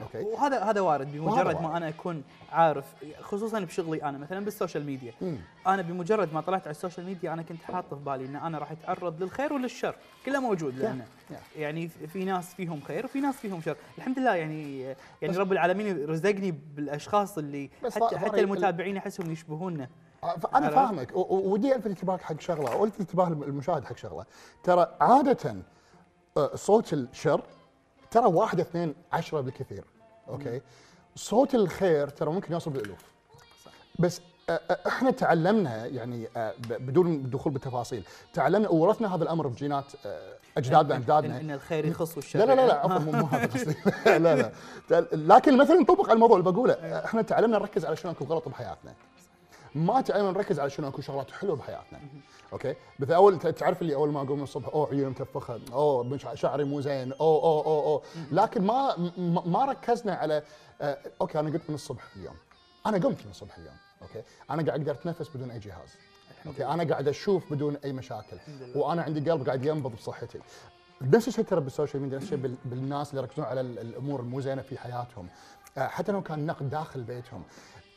أوكي 0.02 0.24
وهذا 0.24 0.64
هذا 0.64 0.82
وارد 0.82 1.12
بمجرد. 1.12 1.62
ما 1.62 1.78
أنا 1.78 1.90
أكون 1.90 2.24
عارف 2.52 2.86
خصوصا 3.22 3.60
بشغلي 3.60 4.04
أنا 4.04 4.18
مثلا 4.18 4.46
بال 4.46 4.56
social 4.56 4.86
media 4.86 5.14
مم. 5.22 5.38
أنا 5.68 5.82
بمجرد 5.82 6.34
ما 6.34 6.42
طلعت 6.42 6.62
على 6.62 6.72
ال 6.72 6.77
social 6.77 7.06
media 7.06 7.34
أنا 7.34 7.42
كنت 7.42 7.62
حاط 7.64 7.94
في 7.94 7.96
بالي 7.96 8.26
إن 8.26 8.36
أنا 8.36 8.58
راح 8.58 8.72
أتعرض 8.72 9.24
للخير 9.24 9.54
وللشر 9.54 9.96
كله 10.26 10.40
موجود 10.40 10.76
لأنه 10.76 11.06
yeah. 11.06 11.34
يعني 11.58 11.88
في 11.88 12.26
ناس 12.26 12.54
فيهم 12.54 12.82
خير 12.82 13.06
وفي 13.06 13.22
ناس 13.22 13.36
فيهم 13.36 13.62
شر 13.62 13.76
الحمد 13.98 14.20
لله 14.20 14.36
يعني 14.36 14.82
يعني 15.22 15.38
رب 15.38 15.52
العالمين 15.52 16.06
رزقني 16.06 16.52
بالأشخاص 16.76 17.38
اللي 17.38 17.70
حتى 17.96 18.18
حتى 18.18 18.40
المتابعين 18.40 18.98
أحسهم 18.98 19.32
يشبهوننا 19.32 19.90
آه، 20.24 20.36
عرفت؟ 20.54 20.74
فاهمك 20.74 21.12
ودي 21.16 21.76
ألفت 21.76 21.88
انتباهك 21.88 22.22
حق 22.22 22.40
شغلة 22.40 22.76
والفت 22.76 23.00
انتباه 23.00 23.28
المشاهد 23.28 23.86
حق 23.86 23.98
شغلة 23.98 24.26
ترى 24.64 24.96
عادة 25.02 25.56
آه، 26.38 26.56
صوت 26.56 26.94
الشر 26.94 27.42
ترى 28.14 28.26
واحد 28.26 28.60
اثنين 28.60 28.96
عشرة 29.14 29.42
بالكثير. 29.42 29.84
OK؟ 30.30 30.62
صوت 31.16 31.56
الخير 31.56 32.08
ترى 32.08 32.30
ممكن 32.32 32.54
يوصل 32.54 32.72
بالألوف. 32.72 33.00
بس 34.00 34.22
إحنا 34.88 35.12
تعلمنا 35.12 35.86
يعني 35.86 36.28
بدون 36.70 37.08
الدخول 37.08 37.54
بالتفاصيل 37.54 38.04
تعلمنا 38.34 38.70
وورثنا 38.70 39.16
هذا 39.16 39.24
الأمر 39.24 39.48
بجينات 39.48 39.86
أجدادنا 40.58 40.96
إن- 40.96 40.98
أجدادنا. 40.98 41.40
إن 41.40 41.52
الخير 41.52 41.86
يخص 41.86 42.16
والشر 42.16 42.40
لا 42.40 42.56
لا 42.56 42.68
لا. 42.68 42.74
عفوا 42.74 43.12
مو 43.12 43.26
هذا 43.26 43.46
قصدي. 43.46 43.76
لا 44.26 44.36
لا. 44.36 44.52
لكن 45.14 45.58
مثلا 45.58 45.76
نطبق 45.80 46.06
على 46.06 46.14
الموضوع 46.14 46.38
اللي 46.38 46.52
بقوله 46.52 46.74
إحنا 47.06 47.22
تعلمنا 47.22 47.58
نركز 47.58 47.86
على 47.86 47.96
شنو 47.96 48.12
اكو 48.12 48.26
غلط 48.26 48.50
بحياتنا. 48.50 48.94
ما 49.76 50.02
تعلمنا 50.02 50.32
نركز 50.32 50.60
على 50.60 50.70
شنو 50.70 50.88
أكو 50.88 51.02
شغلات 51.02 51.32
حلوة 51.32 51.56
بحياتنا. 51.56 52.00
OK؟ 52.54 52.76
مثل 53.00 53.14
أول 53.14 53.40
تعرف 53.40 53.82
اللي 53.82 53.96
أول 53.96 54.10
ما 54.12 54.22
أقوم 54.22 54.38
من 54.38 54.44
الصبح 54.44 54.68
أوه 54.68 54.88
عيوني 54.88 55.06
متفخة 55.10 55.60
أوه 55.74 56.18
شعري 56.34 56.64
مو 56.64 56.82
زين 56.82 57.12
أوه 57.14 57.44
أوه 57.44 57.66
أوه 57.66 57.84
أوه. 57.84 58.02
لكن 58.32 58.62
ما 58.66 58.98
ما- 59.46 59.66
ركزنا 59.66 60.14
على 60.14 60.44
آه، 60.82 60.98
okay 61.22 61.40
أنا 61.40 61.50
قمت 61.50 61.62
من 61.70 61.76
الصبح 61.76 62.04
اليوم. 62.16 62.36
أنا 62.86 62.98
قمت 62.98 63.26
من 63.26 63.32
الصبح 63.32 63.58
اليوم 63.58 63.76
okay؟ 64.02 64.24
أنا 64.50 64.64
قاعد 64.66 64.80
أقدر 64.80 64.92
أتنفس 64.92 65.30
بدون 65.36 65.52
أي 65.52 65.60
جهاز 65.60 65.96
okay؟ 66.48 66.66
أنا 66.66 66.84
قاعد 66.90 67.08
أشوف 67.08 67.54
بدون 67.54 67.76
أي 67.84 67.94
مشاكل 67.94 68.38
وأنا 68.76 69.02
عندي 69.02 69.32
قلب 69.32 69.46
قاعد 69.46 69.66
ينبض 69.66 69.92
بصحتي. 69.92 70.40
نفس 71.02 71.28
الشيء 71.28 71.46
ترى 71.46 71.62
بال 71.62 71.72
social 71.72 72.04
media 72.04 72.18
نفس 72.18 72.26
الشيء 72.26 72.38
بال- 72.38 72.56
بالناس 72.66 73.10
اللي 73.10 73.22
يركزون 73.22 73.46
على 73.46 73.62
ال- 73.62 73.80
الأمور 73.80 74.20
المو 74.20 74.40
زينة 74.42 74.62
في 74.62 74.78
حياتهم. 74.78 75.28
آه، 75.78 75.88
حتى 75.88 76.12
لو 76.12 76.22
كان 76.22 76.46
نقد 76.46 76.70
داخل 76.70 77.04
بيتهم 77.04 77.44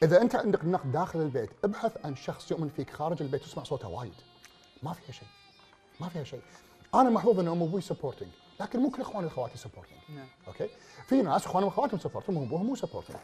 إذا 0.02 0.22
أنت 0.22 0.34
عندك 0.36 0.64
نقد 0.64 0.92
داخل 0.92 1.20
البيت 1.20 1.50
ابحث 1.64 1.92
عن 2.04 2.16
شخص 2.16 2.50
يؤمن 2.50 2.68
فيك 2.68 2.90
خارج 2.90 3.22
البيت 3.22 3.42
واسمع 3.42 3.62
صوته 3.62 3.88
وايد. 3.88 4.14
ما 4.82 4.92
فيها 4.92 5.12
شيء. 5.12 5.28
ما 6.00 6.08
فيها 6.08 6.24
شيء. 6.24 6.40
أنا 6.94 7.10
محظوظ 7.10 7.40
ان 7.40 7.48
أمي 7.48 7.62
أبوي 7.62 7.80
supporting 7.80 8.28
لكن 8.60 8.78
مو 8.78 8.90
كل 8.90 9.02
إخواني 9.02 9.26
وإخواتي 9.26 9.58
supporting 9.58 9.98
نعم. 10.08 10.26
okay؟ 10.48 10.68
في 11.06 11.22
ناس 11.22 11.46
إخوانهم 11.46 11.68
وإخواتهم 11.68 11.98
supporting 12.00 12.36
أبوهم 12.36 12.66
مو 12.66 12.74
supporting 12.76 13.16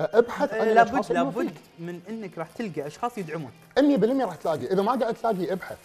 ابحث 0.00 0.54
عن 0.54 0.68
آه، 0.68 0.72
الاشخاص 0.72 1.10
لابد 1.10 1.36
لابد 1.36 1.58
من 1.78 2.00
إنك 2.08 2.38
راح 2.38 2.50
تلقى 2.50 2.86
أشخاص 2.86 3.18
يدعمون. 3.18 3.52
100% 3.78 4.24
راح 4.24 4.36
تلاقي. 4.36 4.66
إذا 4.72 4.82
ما 4.82 4.92
قاعد 4.92 5.14
تلاقي 5.14 5.52
ابحث. 5.52 5.78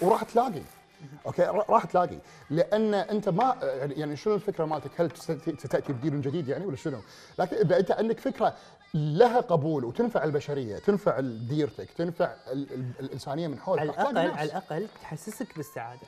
وراح 0.00 0.22
تلاقي. 0.22 0.62
okay 1.26 1.42
را- 1.42 1.64
راح 1.68 1.84
تلاقي 1.84 2.18
لأن 2.50 2.94
أنت 2.94 3.28
ما 3.28 3.56
يعني- 3.62 3.94
يعني 3.94 4.16
شنو 4.16 4.34
الفكرة 4.34 4.64
مالتك 4.64 5.00
هل 5.00 5.10
ستأتي 5.58 5.92
بدين 5.92 6.20
جديد 6.20 6.48
يعني 6.48 6.66
ولا 6.66 6.76
شنو؟ 6.76 6.98
لكن 7.38 7.56
إذا 7.56 7.78
أنت 7.78 7.90
عندك 7.90 8.20
فكرة 8.20 8.54
لها 8.94 9.40
قبول 9.40 9.84
وتنفع 9.84 10.24
البشرية، 10.24 10.78
تنفع 10.78 11.20
ديرتك، 11.20 11.90
تنفع 11.90 12.32
ال 12.52 12.72
ال 12.74 12.84
الإنسانية 13.00 13.48
من 13.48 13.58
حولك 13.58 13.80
على 13.80 13.90
الأقل. 13.90 14.18
على 14.18 14.42
الأقل 14.42 14.88
تحسسك 15.02 15.56
بالسعادة 15.56 16.00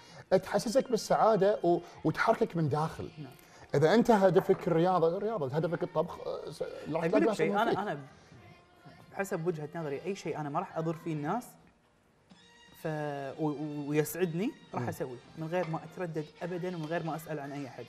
تحسسك 0.43 0.91
بالسعادة 0.91 1.59
و... 1.65 1.79
وتحركك 2.05 2.57
من 2.57 2.69
داخل. 2.69 3.09
نعم. 3.19 3.33
إذا 3.75 3.95
أنت 3.95 4.11
هدفك 4.11 4.69
الرياضة 4.69 5.17
الرياضة 5.17 5.57
هدفك 5.57 5.83
الطبخ 5.83 6.19
راح 6.93 7.07
تلاقي. 7.09 7.51
أنا 7.51 7.83
أنا 7.83 7.99
بحسب 9.13 9.47
وجهة 9.47 9.69
نظري 9.75 10.01
أي 10.05 10.15
شيء 10.15 10.39
أنا 10.41 10.49
ما 10.49 10.59
راح 10.59 10.79
أضر 10.79 10.97
فيه 11.05 11.13
الناس 11.13 11.45
ف 12.87 12.89
و- 13.41 13.89
ويسعدني 13.89 14.51
راح 14.75 14.89
اسويه 14.89 15.19
من 15.39 15.47
غير 15.47 15.71
ما 15.71 15.81
أتردد 15.85 16.25
ابدا 16.43 16.77
ومن 16.77 16.85
غير 16.87 17.03
ما 17.03 17.17
أسأل 17.17 17.39
عن 17.41 17.53
أي 17.53 17.67
احد 17.67 17.85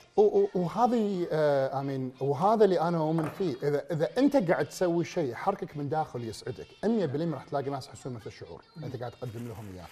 وهذه 0.56 1.28
آه 1.32 1.80
امين 1.80 2.12
وهذا 2.22 2.66
اللي 2.66 2.82
أنا 2.82 2.98
أؤمن 2.98 3.30
فيه. 3.30 3.56
اذا 3.64 3.84
إذا 3.92 4.10
أنت 4.18 4.36
قاعد 4.52 4.66
تسوي 4.66 5.06
شيء 5.06 5.32
يحركك 5.32 5.78
من 5.78 5.90
داخل 5.90 6.24
يسعدك 6.24 6.68
100% 6.84 7.34
راح 7.34 7.44
تلاقي 7.44 7.70
ناس 7.70 7.88
يحسون 7.88 8.14
نفس 8.14 8.28
الشعور. 8.28 8.64
أنت 8.84 8.96
قاعد 8.96 9.12
تقدم 9.12 9.48
لهم 9.48 9.66
إياه. 9.76 9.86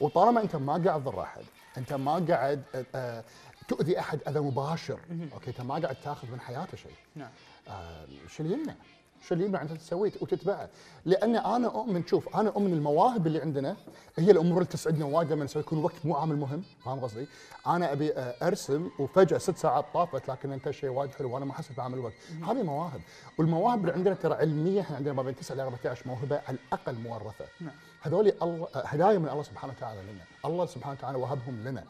وطالما 0.00 0.40
أنت 0.42 0.56
ما 0.56 0.72
قاعد 0.72 1.00
تضر 1.02 1.22
أحد 1.22 1.42
أنت 1.78 1.92
ما 1.92 2.14
قاعد 2.28 2.62
آه، 2.74 2.84
آه 2.94 3.24
تؤذي 3.68 3.98
أحد 4.00 4.20
أذى 4.28 4.40
مباشر 4.40 5.00
okay 5.32 5.50
أنت 5.50 5.60
ما 5.60 5.74
قاعد 5.74 5.96
تاخذ 6.04 6.30
من 6.30 6.40
حياته 6.40 6.76
شيء. 6.76 6.92
نعم. 7.16 7.30
آه، 7.68 8.06
شو 8.28 8.42
اللي 8.42 8.54
يمنع؟ 8.54 8.74
شو 9.22 9.34
اللي 9.34 9.44
يمنع 9.44 9.62
انت 9.62 9.72
تسويه 9.72 10.12
وتتبعه؟ 10.20 10.68
لأن 11.04 11.36
أنا 11.36 11.66
أؤمن 11.66 12.06
شوف 12.06 12.36
أنا 12.36 12.48
أؤمن 12.48 12.72
المواهب 12.72 13.26
اللي 13.26 13.40
عندنا 13.40 13.76
هي 14.18 14.30
الأمور 14.30 14.56
اللي 14.56 14.64
تسعدنا 14.64 15.04
وايد 15.04 15.32
لما 15.32 15.46
يكون 15.56 15.84
وقت 15.84 16.06
مو 16.06 16.16
عامل 16.16 16.36
مهم، 16.36 16.62
فاهم 16.84 17.00
قصدي؟ 17.00 17.26
أنا 17.66 17.92
أبي 17.92 18.12
أرسم 18.42 18.90
وفجأة 18.98 19.38
ست 19.38 19.56
ساعات 19.56 19.84
طافت 19.94 20.28
لكن 20.28 20.52
أنتج 20.52 20.70
شيء 20.70 20.90
وايد 20.90 21.10
حلو 21.10 21.34
وأنا 21.34 21.44
ما 21.44 21.52
حسيت 21.52 21.76
بعامل 21.76 21.98
وقت، 21.98 22.12
هذه 22.48 22.62
مواهب، 22.62 23.00
والمواهب 23.38 23.80
اللي 23.80 23.92
عندنا 23.92 24.14
ترى 24.14 24.34
علميا 24.34 24.80
إحنا 24.80 24.96
عندنا 24.96 25.14
ما 25.14 25.22
بين 25.22 25.36
9 25.36 25.54
ل 25.54 25.60
14 25.60 26.08
موهبة 26.08 26.40
على 26.48 26.56
الأقل 26.56 26.94
مورثة. 26.94 27.44
نعم. 27.60 27.74
هذول 28.02 28.32
الله 28.42 28.68
هدايا 28.74 29.18
من 29.18 29.28
الله 29.28 29.42
سبحانه 29.42 29.72
وتعالى 29.76 30.00
لنا، 30.02 30.24
الله 30.44 30.66
سبحانه 30.66 30.96
وتعالى 30.98 31.18
وهبهم 31.18 31.64
لنا. 31.64 31.84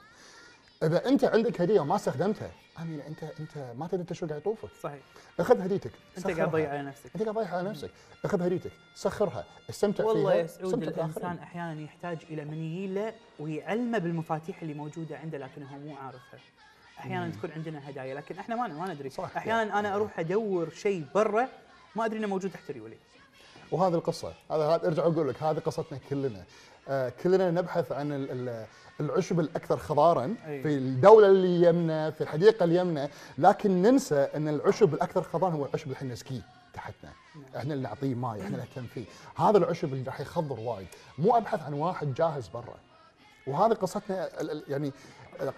إذا 0.83 1.09
أنت 1.09 1.25
عندك 1.25 1.61
هدية 1.61 1.81
وما 1.81 1.97
استخدمتها 1.97 2.51
امين 2.79 3.01
انت 3.01 3.23
أنت 3.23 3.73
ما 3.79 3.87
تدري 3.87 4.01
انت 4.01 4.13
شو 4.13 4.27
قاعد 4.27 4.41
يطوفك 4.41 4.69
صحيح 4.83 5.01
أخذ 5.41 5.61
هديتك 5.61 5.91
أنت 6.19 6.27
قاعد. 6.27 6.49
تضيع 6.51 6.71
على 6.71 6.83
نفسك 6.83 7.11
أنت 7.15 7.23
قاعد 7.23 7.35
تضيع 7.35 7.57
على 7.57 7.69
نفسك 7.69 7.91
أخذ 8.25 8.43
هديتك 8.43 8.73
سخرها 8.95 9.45
استمتع 9.71 10.05
والله 10.05 10.31
فيها 10.31 10.43
يا 10.43 10.47
سعود 10.47 10.83
الإنسان 10.83 11.07
بالآخرين. 11.07 11.39
أحيانا 11.39 11.81
يحتاج 11.81 12.19
إلى 12.31 12.45
من 12.45 12.59
يجيله 12.59 13.15
ويعلمه 13.39 13.99
بالمفاتيح 13.99 14.63
اللي 14.63 14.75
موجودة 14.75 15.19
عنده 15.19 15.39
لكن 15.39 15.63
هو 15.63 15.79
مو 15.79 15.97
عارفها. 15.97 16.41
أحيانا 16.99 17.31
تكون 17.31 17.51
عندنا 17.51 17.91
هدايا 17.91 18.15
لكن 18.15 18.39
إحنا 18.39 18.57
ما 18.57 18.67
ما 18.69 18.95
ندري 18.95 19.11
صح. 19.11 19.37
أحيانا 19.37 19.79
أنا 19.79 19.95
أروح 19.95 20.19
أدور 20.21 20.71
شيء 20.71 21.05
برا 21.15 21.49
ما 21.97 22.05
أدري 22.05 22.19
إنه 22.19 22.27
موجود 22.27 22.51
تحت 22.51 22.71
ريولي 22.71 22.97
وهذه 23.73 23.95
القصة 23.95 24.35
هذا 24.51 24.75
أرجع 24.87 25.03
أقول 25.03 25.29
لك 25.29 25.43
هذه 25.43 25.59
قصتنا 25.59 25.99
كلنا 26.11 26.45
كلنا 27.23 27.51
نبحث 27.51 27.93
عن 27.93 28.13
ال- 28.13 28.31
ال- 28.31 28.67
العشب 29.01 29.41
الأكثر 29.41 29.77
خضارا. 29.77 30.35
في 30.47 30.69
الدولة 30.69 31.27
اللي 31.27 31.69
يمنا 31.69 32.11
في 32.11 32.21
الحديقة 32.21 32.65
اللي 32.65 32.77
يمنا 32.77 33.09
لكن 33.39 33.83
ننسى 33.83 34.17
أن 34.35 34.49
العشب 34.49 34.95
الأكثر 34.95 35.23
خضارا 35.23 35.53
هو 35.53 35.65
العشب 35.67 35.85
اللي 35.85 35.97
إحنا 35.97 36.13
نسقيه 36.13 36.41
تحتنا. 36.75 37.11
إحنا 37.57 37.75
اللي 37.75 37.85
نعطيه 37.89 38.15
ماي 38.15 38.41
إحنا 38.41 38.47
اللي 38.47 38.59
نهتم 38.59 38.87
فيه. 38.87 39.05
هذا 39.37 39.59
العشب 39.59 39.93
اللي 39.93 40.05
راح 40.05 40.21
يخضر 40.21 40.61
وايد. 40.61 40.87
مو 41.19 41.37
أبحث 41.37 41.63
عن 41.63 41.73
واحد 41.73 42.15
جاهز 42.15 42.49
برا. 42.49 42.75
وهذه 43.47 43.73
قصتنا 43.73 44.29
يعني 44.69 44.93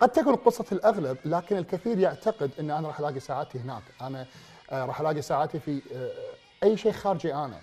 قد 0.00 0.08
تكون 0.08 0.36
قصة 0.36 0.64
الأغلب 0.72 1.16
لكن 1.24 1.56
الكثير 1.56 1.98
يعتقد 1.98 2.50
أن 2.60 2.70
أنا 2.70 2.88
راح 2.88 2.98
ألاقي 2.98 3.20
سعادتي 3.20 3.58
هناك. 3.58 3.82
أنا 4.00 4.26
آه، 4.70 4.84
راح 4.84 5.00
ألاقي 5.00 5.22
سعادتي 5.22 5.60
في 5.60 5.82
آه، 5.94 6.10
أي 6.62 6.76
شيء 6.76 6.92
خارجي 6.92 7.34
أنا. 7.34 7.60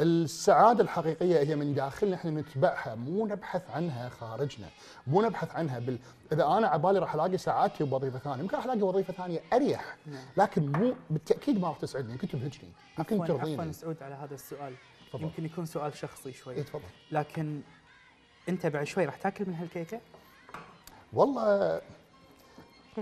السعادة 0.00 0.82
الحقيقية 0.82 1.38
هي 1.40 1.56
من 1.56 1.74
داخلنا 1.74 2.16
إحنا 2.16 2.30
نتبعها 2.30 2.94
مو 2.94 3.26
نبحث 3.26 3.70
عنها 3.70 4.08
خارجنا 4.08 4.66
مو 5.06 5.22
نبحث 5.22 5.54
عنها 5.54 5.78
بال... 5.78 5.98
إذا 6.32 6.46
أنا 6.46 6.68
عبالي 6.68 6.98
راح 6.98 7.14
ألاقي 7.14 7.38
سعادتي 7.38 7.84
بوظيفة 7.84 8.18
ثانية 8.18 8.42
يمكن 8.42 8.56
راح 8.56 8.64
ألاقي 8.64 8.82
وظيفة 8.82 9.12
ثانية 9.12 9.40
أريح 9.52 9.96
لكن 10.36 10.72
مو 10.72 10.94
بالتأكيد 11.10 11.60
ما 11.60 11.68
راح 11.68 11.78
تسعدني 11.78 12.12
يمكن 12.12 12.28
تبهجني 12.28 12.68
يمكن 12.98 13.14
عفوا 13.14 13.24
عفوا 13.34 13.38
ترضيني. 13.46 13.72
سعود 13.72 13.96
على 14.02 14.14
هذا 14.14 14.34
السؤال. 14.34 14.72
تفضل. 15.08 15.22
يمكن 15.24 15.44
يكون 15.44 15.66
سؤال 15.66 15.96
شخصي 15.96 16.32
شوي. 16.32 16.54
إيه، 16.54 16.62
تفضل. 16.62 16.82
لكن 17.12 17.60
أنت 18.48 18.66
بعد 18.66 18.84
شوي 18.84 19.04
راح 19.04 19.16
تاكل 19.16 19.44
من 19.46 19.54
هالكيكة؟ 19.54 20.00
والله 21.12 21.80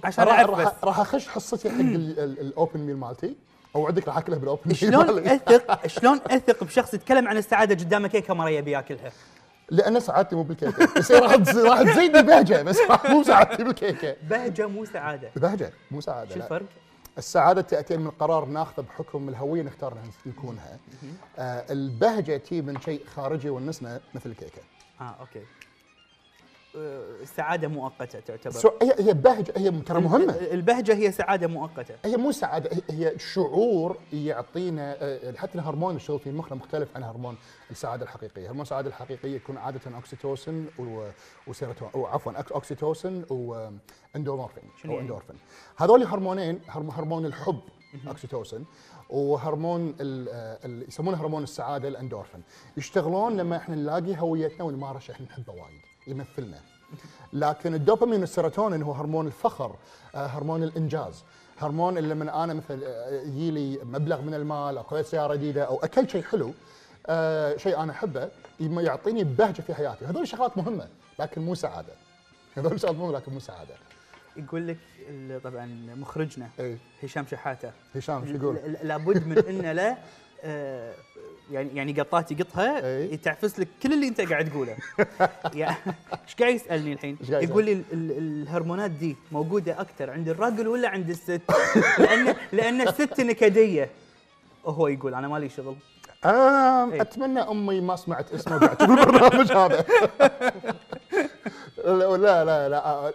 عشان 0.05 0.25
راح 0.25 0.41
راح, 0.85 1.01
أخش 1.01 1.29
حصتي 1.29 1.71
حق 1.71 1.79
ال- 1.81 2.19
ال- 2.21 2.41
ال 2.41 2.49
open 2.49 2.81
meal 2.81 2.97
مالتي. 2.97 3.37
أوعدك 3.77 4.09
راح 4.09 4.17
اكلها 4.19 4.39
بال 4.39 4.49
open. 4.49 4.75
شلون. 4.75 5.19
اثق 5.29 5.87
شلون 5.87 6.21
أثق 6.31 6.65
بشخص 6.65 6.95
يتكلم 6.95 7.29
عن 7.29 7.37
السعادة 7.37 7.85
قدامه 7.85 8.09
كيكه 8.09 8.35
مره 8.35 8.49
يبي 8.51 8.71
ياكلها؟ 8.71 9.13
لأن 9.71 10.01
سعادتي 10.01 10.37
مو 10.37 10.43
بالكيكة. 10.43 10.89
بس 10.97 11.13
راح 11.13 11.33
راح 11.57 11.83
تزيدني 11.83 12.23
بهجة 12.23 12.63
بس 12.63 12.79
مو 13.09 13.23
سعادتي 13.23 13.65
بالكيكة. 13.65 14.17
بهجة 14.23 14.67
مو 14.67 14.85
سعادة. 14.85 15.31
بهجة 15.37 15.73
مو 15.91 16.01
سعادة 16.01 16.35
شو. 16.35 16.41
الفرق؟ 16.41 16.67
السعادة 17.19 17.61
تاتي 17.61 17.97
من 17.97 18.11
قرار 18.11 18.45
ناخذه 18.45 18.85
بحكم 18.85 19.29
الهوية 19.29 19.63
نختار 19.63 19.95
نكونها 20.27 20.79
آه 21.39 21.65
البهجة 21.71 22.37
تيي 22.37 22.63
من 22.63 22.81
شيء 22.81 23.01
خارجي 23.17 23.51
ونسنا 23.51 24.01
مثل 24.15 24.31
الكيكة. 24.31 24.63
آه 25.01 25.17
okay. 25.21 25.43
السعاده 26.77 27.69
مؤقتة 27.69 28.21
تعتبر. 28.21 28.51
so 28.55 28.71
هي 28.83 28.95
هي 28.99 29.13
بهجة 29.15 29.53
هي 29.57 29.71
ترى 29.71 30.01
مهمة. 30.01 30.35
ال- 30.35 30.53
البهجة 30.53 30.95
هي 30.95 31.13
سعادة 31.13 31.47
مؤقتة. 31.47 31.95
هي 32.05 32.17
مو 32.17 32.33
سعادة 32.33 32.71
هي- 32.91 33.19
شعور 33.19 33.97
يعطينا 34.13 34.97
آه، 35.01 35.33
حتى 35.37 35.55
الهرمون 35.55 35.91
اللي 35.91 36.01
يشتغل 36.03 36.19
في 36.19 36.31
مخنا 36.33 36.55
مختلف 36.59 36.89
عن 36.97 37.03
هرمون 37.03 37.37
السعادة 37.71 38.03
الحقيقية، 38.05 38.49
هرمون 38.49 38.63
السعادة 38.63 38.89
الحقيقية 38.89 39.37
يكون 39.37 39.57
عادة 39.57 39.81
oxytocin 39.95 40.67
و- 40.79 41.09
وserotonin 41.47 41.89
أو 41.95 42.07
عفوا 42.07 42.33
oxytocin 42.33 43.25
و 43.31 43.44
endorphin 43.44 44.65
شنو 44.83 44.93
أو؟ 44.95 45.01
إندورفين. 45.01 45.37
هذول 45.77 46.03
هرمونين 46.03 46.61
هرم- 46.69 46.91
هرمون 46.91 47.27
الحب 47.27 47.61
oxytocin 48.09 48.65
وهرمون 49.11 49.95
ال- 50.01 50.29
آه، 50.29 50.59
اللي 50.65 50.85
يسمونه 50.89 51.21
هرمون 51.23 51.43
السعادة 51.43 51.89
الاندورفين، 51.89 52.43
يشتغلون 52.77 53.37
لما 53.37 53.57
إحنا 53.57 53.75
نلاقي 53.77 54.21
هويتنا 54.21 54.65
ونمارس 54.65 54.93
اللي 54.93 55.11
إحنا 55.11 55.27
نحبه 55.27 55.53
وايد، 55.53 55.83
يمثلنا. 56.07 56.59
لكن 57.33 57.75
ال 57.75 57.80
dopamine 57.80 58.21
وال 58.21 58.32
serotonin 58.32 58.83
هو 58.83 58.93
هرمون 58.93 59.27
الفخر 59.27 59.77
آه، 60.15 60.27
هرمون 60.27 60.63
الإنجاز. 60.63 61.25
هرمون 61.59 61.99
اللي 61.99 62.15
لما 62.15 62.45
أنا 62.45 62.55
مثل 62.55 62.81
آه، 62.85 63.21
يجي 63.23 63.51
لي 63.51 63.79
مبلغ 63.85 64.21
من 64.21 64.35
المال 64.35 64.79
أو 64.79 65.03
سيارة 65.03 65.35
جديدة 65.35 65.65
أو 65.65 65.77
اكلت 65.77 66.11
شيء 66.11 66.23
حلو 66.23 66.53
شيء 67.57 67.77
أنا 67.83 67.93
أحبه 67.93 68.29
يعطيني 68.61 69.25
بهجة 69.25 69.61
في 69.63 69.75
حياتي. 69.75 70.05
هذول 70.05 70.29
شغلات 70.29 70.57
مهمة 70.59 70.89
لكن 71.19 71.43
مو 71.43 71.55
سعادة. 71.55 71.93
هذول 72.57 72.81
شغلات 72.81 72.97
مهمة 72.97 73.13
لكن 73.13 73.33
مو 73.33 73.41
سعادة. 73.41 73.75
يقول 74.37 74.69
لك 74.69 74.77
طبعا 75.45 75.67
مخرجنا 75.97 76.49
اي 76.61 76.79
هشام 77.03 77.27
شحاتة 77.31 77.71
هشام 77.95 78.27
شو 78.27 78.35
يقول؟ 78.35 78.57
لابد 78.83 79.27
من 79.27 79.39
انه 79.39 79.73
له 79.73 79.97
آه، 80.45 80.95
يعني 81.51 81.71
يعني 81.77 82.01
قطات 82.01 82.33
يقطها 82.33 82.87
أي. 82.99 83.17
تعفس 83.17 83.59
لك 83.61 83.69
كل 83.83 83.93
اللي 83.93 84.09
أنت 84.09 84.21
قاعد 84.21 84.51
تقوله 84.51 84.77
يعني 85.55 85.77
إيش 86.27 86.35
قاعد 86.41 86.55
يسألني 86.55 86.93
الحين؟ 86.93 87.19
يقول 87.29 87.65
لي 87.65 87.73
ال- 87.73 87.85
ال- 87.93 88.43
الهرمونات 88.43 88.91
دي 88.91 89.17
موجودة 89.33 89.81
أكثر 89.81 90.11
عند 90.11 90.29
الرجل 90.29 90.69
ولا 90.69 90.89
عند 90.89 91.11
الست؟ 91.11 91.43
لأن 91.99 92.35
لأن 92.53 92.81
الست 92.81 93.21
نكدية 93.21 93.91
وهو 94.65 94.89
يقول 94.89 95.15
أنا 95.15 95.29
مالي 95.29 95.49
شغل 95.49 95.77
آم 96.25 96.93
إيه. 96.93 97.01
أتمنى 97.03 97.41
أمي 97.41 97.81
ما 97.81 97.97
سمعت 97.97 98.33
اسمه 98.33 98.57
بعد 98.59 98.83
البرنامج 98.83 99.53
هذا 99.53 99.85
لا 101.87 102.17
لا 102.17 102.45
لا, 102.45 102.69
لا 102.69 102.87
آه، 102.87 103.13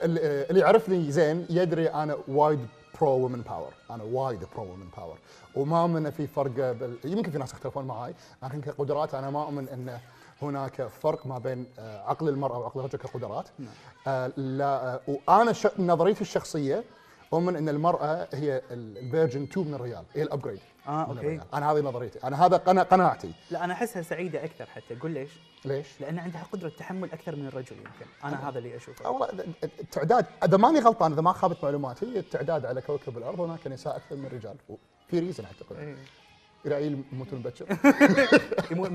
اللي 0.49 0.60
يعرفني 0.60 1.12
زين 1.12 1.45
يدري 1.49 1.88
أنا 1.89 2.17
وايد 2.27 2.67
pro 3.02 3.12
woman 3.12 3.41
power 3.41 3.74
أنا 3.91 4.03
وايد 4.03 4.39
pro 4.56 4.63
woman 4.63 4.88
power 4.97 5.17
وما 5.55 5.88
أؤمن 5.88 6.10
في 6.10 6.27
فرق 6.27 6.51
بال... 6.71 6.97
يمكن 7.05 7.31
في 7.31 7.38
ناس 7.38 7.53
يختلفون 7.53 7.86
معي 7.86 8.13
لكن 8.43 8.62
كقدرات 8.62 9.13
أنا 9.13 9.29
ما 9.29 9.43
أؤمن 9.43 9.69
إن 9.69 9.97
هناك 10.41 10.88
فرق 10.88 11.27
ما 11.27 11.38
بين 11.39 11.65
آه، 11.79 12.01
عقل 12.10 12.29
المرأة 12.29 12.57
وعقل 12.60 12.79
الرجل 12.79 12.97
كقدرات. 12.97 13.47
آه، 14.07 14.31
لا 14.38 14.99
وأنا 15.07 15.53
ش... 15.53 15.67
نظريتي 15.79 16.21
الشخصية 16.21 16.84
اؤمن 17.34 17.56
إن 17.56 17.70
المرأة 17.70 18.28
هي 18.34 18.62
ال 18.71 18.81
version 18.81 19.43
2 19.44 19.67
من 19.67 19.74
الرجال 19.74 20.04
هي 20.13 20.24
ال 20.24 20.28
upgrade 20.28 20.60
آه 20.88 21.04
okay. 21.04 21.39
أنا 21.54 21.72
هذه 21.72 21.80
نظريتي 21.80 22.20
أنا 22.24 22.46
هذا 22.46 22.58
قنا- 22.58 22.84
قناعتي 22.84 23.32
لا 23.52 23.63
أنا 23.63 23.74
أحسها 23.74 24.02
سعيدة 24.02 24.44
أكثر 24.44 24.65
حتى 24.65 24.96
قول 24.96 25.12
ليش؟ 25.12 25.30
ليش؟ 25.65 25.88
لأن 26.02 26.20
عندها 26.20 26.44
قدرة 26.52 26.70
تحمل 26.70 27.12
أكثر 27.12 27.36
من 27.36 27.48
الرجل 27.48 27.76
يمكن 27.78 28.06
أنا 28.24 28.50
هذا 28.50 28.58
اللي 28.58 28.76
أشوفه 28.78 29.10
والله 29.10 29.30
التعداد 29.63 30.26
إذا 30.44 30.58
ماني 30.58 30.80
غلطان 30.80 31.12
إذا 31.13 31.22
ما 31.22 31.32
خابت 31.34 31.63
معلوماتي 31.63 32.06
التعداد 32.20 32.65
على 32.65 32.82
كوكب 32.82 33.17
الأرض 33.17 33.39
هناك 33.41 33.67
نساء 33.67 33.96
أكثر 33.96 34.15
من 34.15 34.26
الرجال 34.26 34.56
في 35.08 35.20
ريزن 35.20 35.44
اعتقد 35.46 35.76
إيه. 35.76 35.96
العيال 36.65 37.00
يموتون 37.13 37.39
مبكر 37.39 37.65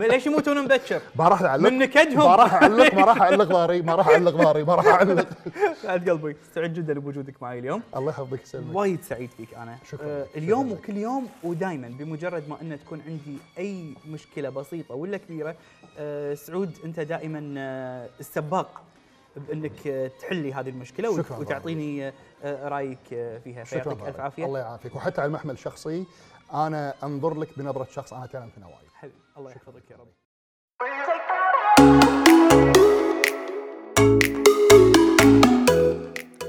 ليش 0.08 0.26
يموتون 0.26 0.64
مبكر؟ 0.64 1.00
ما 1.16 1.28
راح 1.28 1.42
أعلق 1.42 1.70
من 1.70 1.78
نكدهم. 1.78 2.18
ما 2.18 2.36
راح 2.36 2.54
أعلق 2.54 2.94
ما 2.94 3.04
راح 3.04 3.22
أعلق 3.22 3.44
ضاري 3.44 3.82
ما 3.82 3.94
راح 3.94 4.08
أعلق 4.08 4.30
ضاري 4.32 4.64
ما 4.64 4.74
راح 4.74 4.86
أعلق 4.86 5.28
بعد 5.84 6.10
قلبي 6.10 6.36
سعيد 6.54 6.74
جدا 6.74 6.98
بوجودك 7.00 7.42
معي 7.42 7.58
اليوم 7.58 7.82
الله 7.96 8.10
يحفظك 8.10 8.42
يسلمك 8.42 8.76
وايد 8.76 9.02
سعيد 9.02 9.30
فيك 9.36 9.54
أنا 9.54 9.76
شكراً. 9.90 10.06
آه 10.06 10.26
اليوم. 10.36 10.72
وكل 10.72 10.96
يوم 10.96 11.26
ودائما 11.42 11.88
بمجرد 11.88 12.48
ما 12.48 12.60
إن 12.62 12.78
تكون 12.86 13.02
عندي 13.06 13.38
أي 13.58 13.94
مشكلة 14.08 14.48
بسيطة 14.48 14.94
ولا 14.94 15.16
كبيرة 15.16 15.54
آه 15.98 16.34
سعود 16.34 16.70
أنت 16.84 17.00
دائما 17.00 17.54
آه 17.58 18.08
السباق 18.20 18.82
بإنك 19.36 20.10
تحلي 20.20 20.52
هذه 20.52 20.68
المشكلة 20.68 21.10
وتعطيني 21.10 22.12
رأيك 22.44 22.98
فيها 23.44 23.64
فيعطيك 23.64 24.06
ألف. 24.08 24.20
عافية 24.20 24.44
الله 24.44 24.58
يعافيك 24.58 24.96
وحتى 24.96 25.20
على 25.20 25.28
المحمل 25.28 25.54
الشخصي 25.54 26.04
أنا 26.52 26.94
أنظر 27.02 27.40
لك 27.40 27.58
بنظره 27.58 27.88
شخص 27.94 28.12
أنا 28.12 28.24
اتعلم 28.24 28.50
منه 28.56 28.66
وايد. 28.66 28.88
حبيبي 28.94 29.16
الله 29.36 29.50
يحفظك 29.50 29.90
يا 29.90 29.96
رب. 29.96 30.08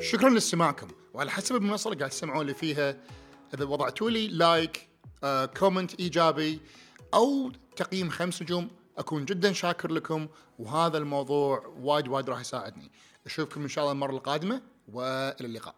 شكرا 0.01 0.29
لاستماعكم 0.29 0.87
وعلى 1.13 1.31
حسب 1.31 1.55
المنصة 1.55 1.87
اللي 1.87 1.99
قاعد 1.99 2.11
تسمعون 2.11 2.45
لي 2.45 2.53
فيها 2.53 2.95
إذا 3.53 3.65
وضعتوا 3.65 4.09
لي 4.09 4.27
لايك 4.27 4.89
آه، 5.23 5.45
كومنت 5.45 5.99
إيجابي 5.99 6.61
أو 7.13 7.51
تقييم 7.75 8.09
خمس 8.09 8.41
نجوم 8.41 8.69
أكون 8.97 9.25
جدا 9.25 9.53
شاكر 9.53 9.91
لكم. 9.91 10.27
وهذا 10.59 10.97
الموضوع 10.97 11.73
وايد 11.79 12.07
وايد 12.07 12.29
راح 12.29 12.39
يساعدني. 12.39 12.91
أشوفكم 13.25 13.61
إن 13.61 13.67
شاء 13.67 13.83
الله 13.83 13.91
المرة 13.93 14.11
القادمة 14.11 14.61
وإلى 14.87 15.47
اللقاء. 15.47 15.75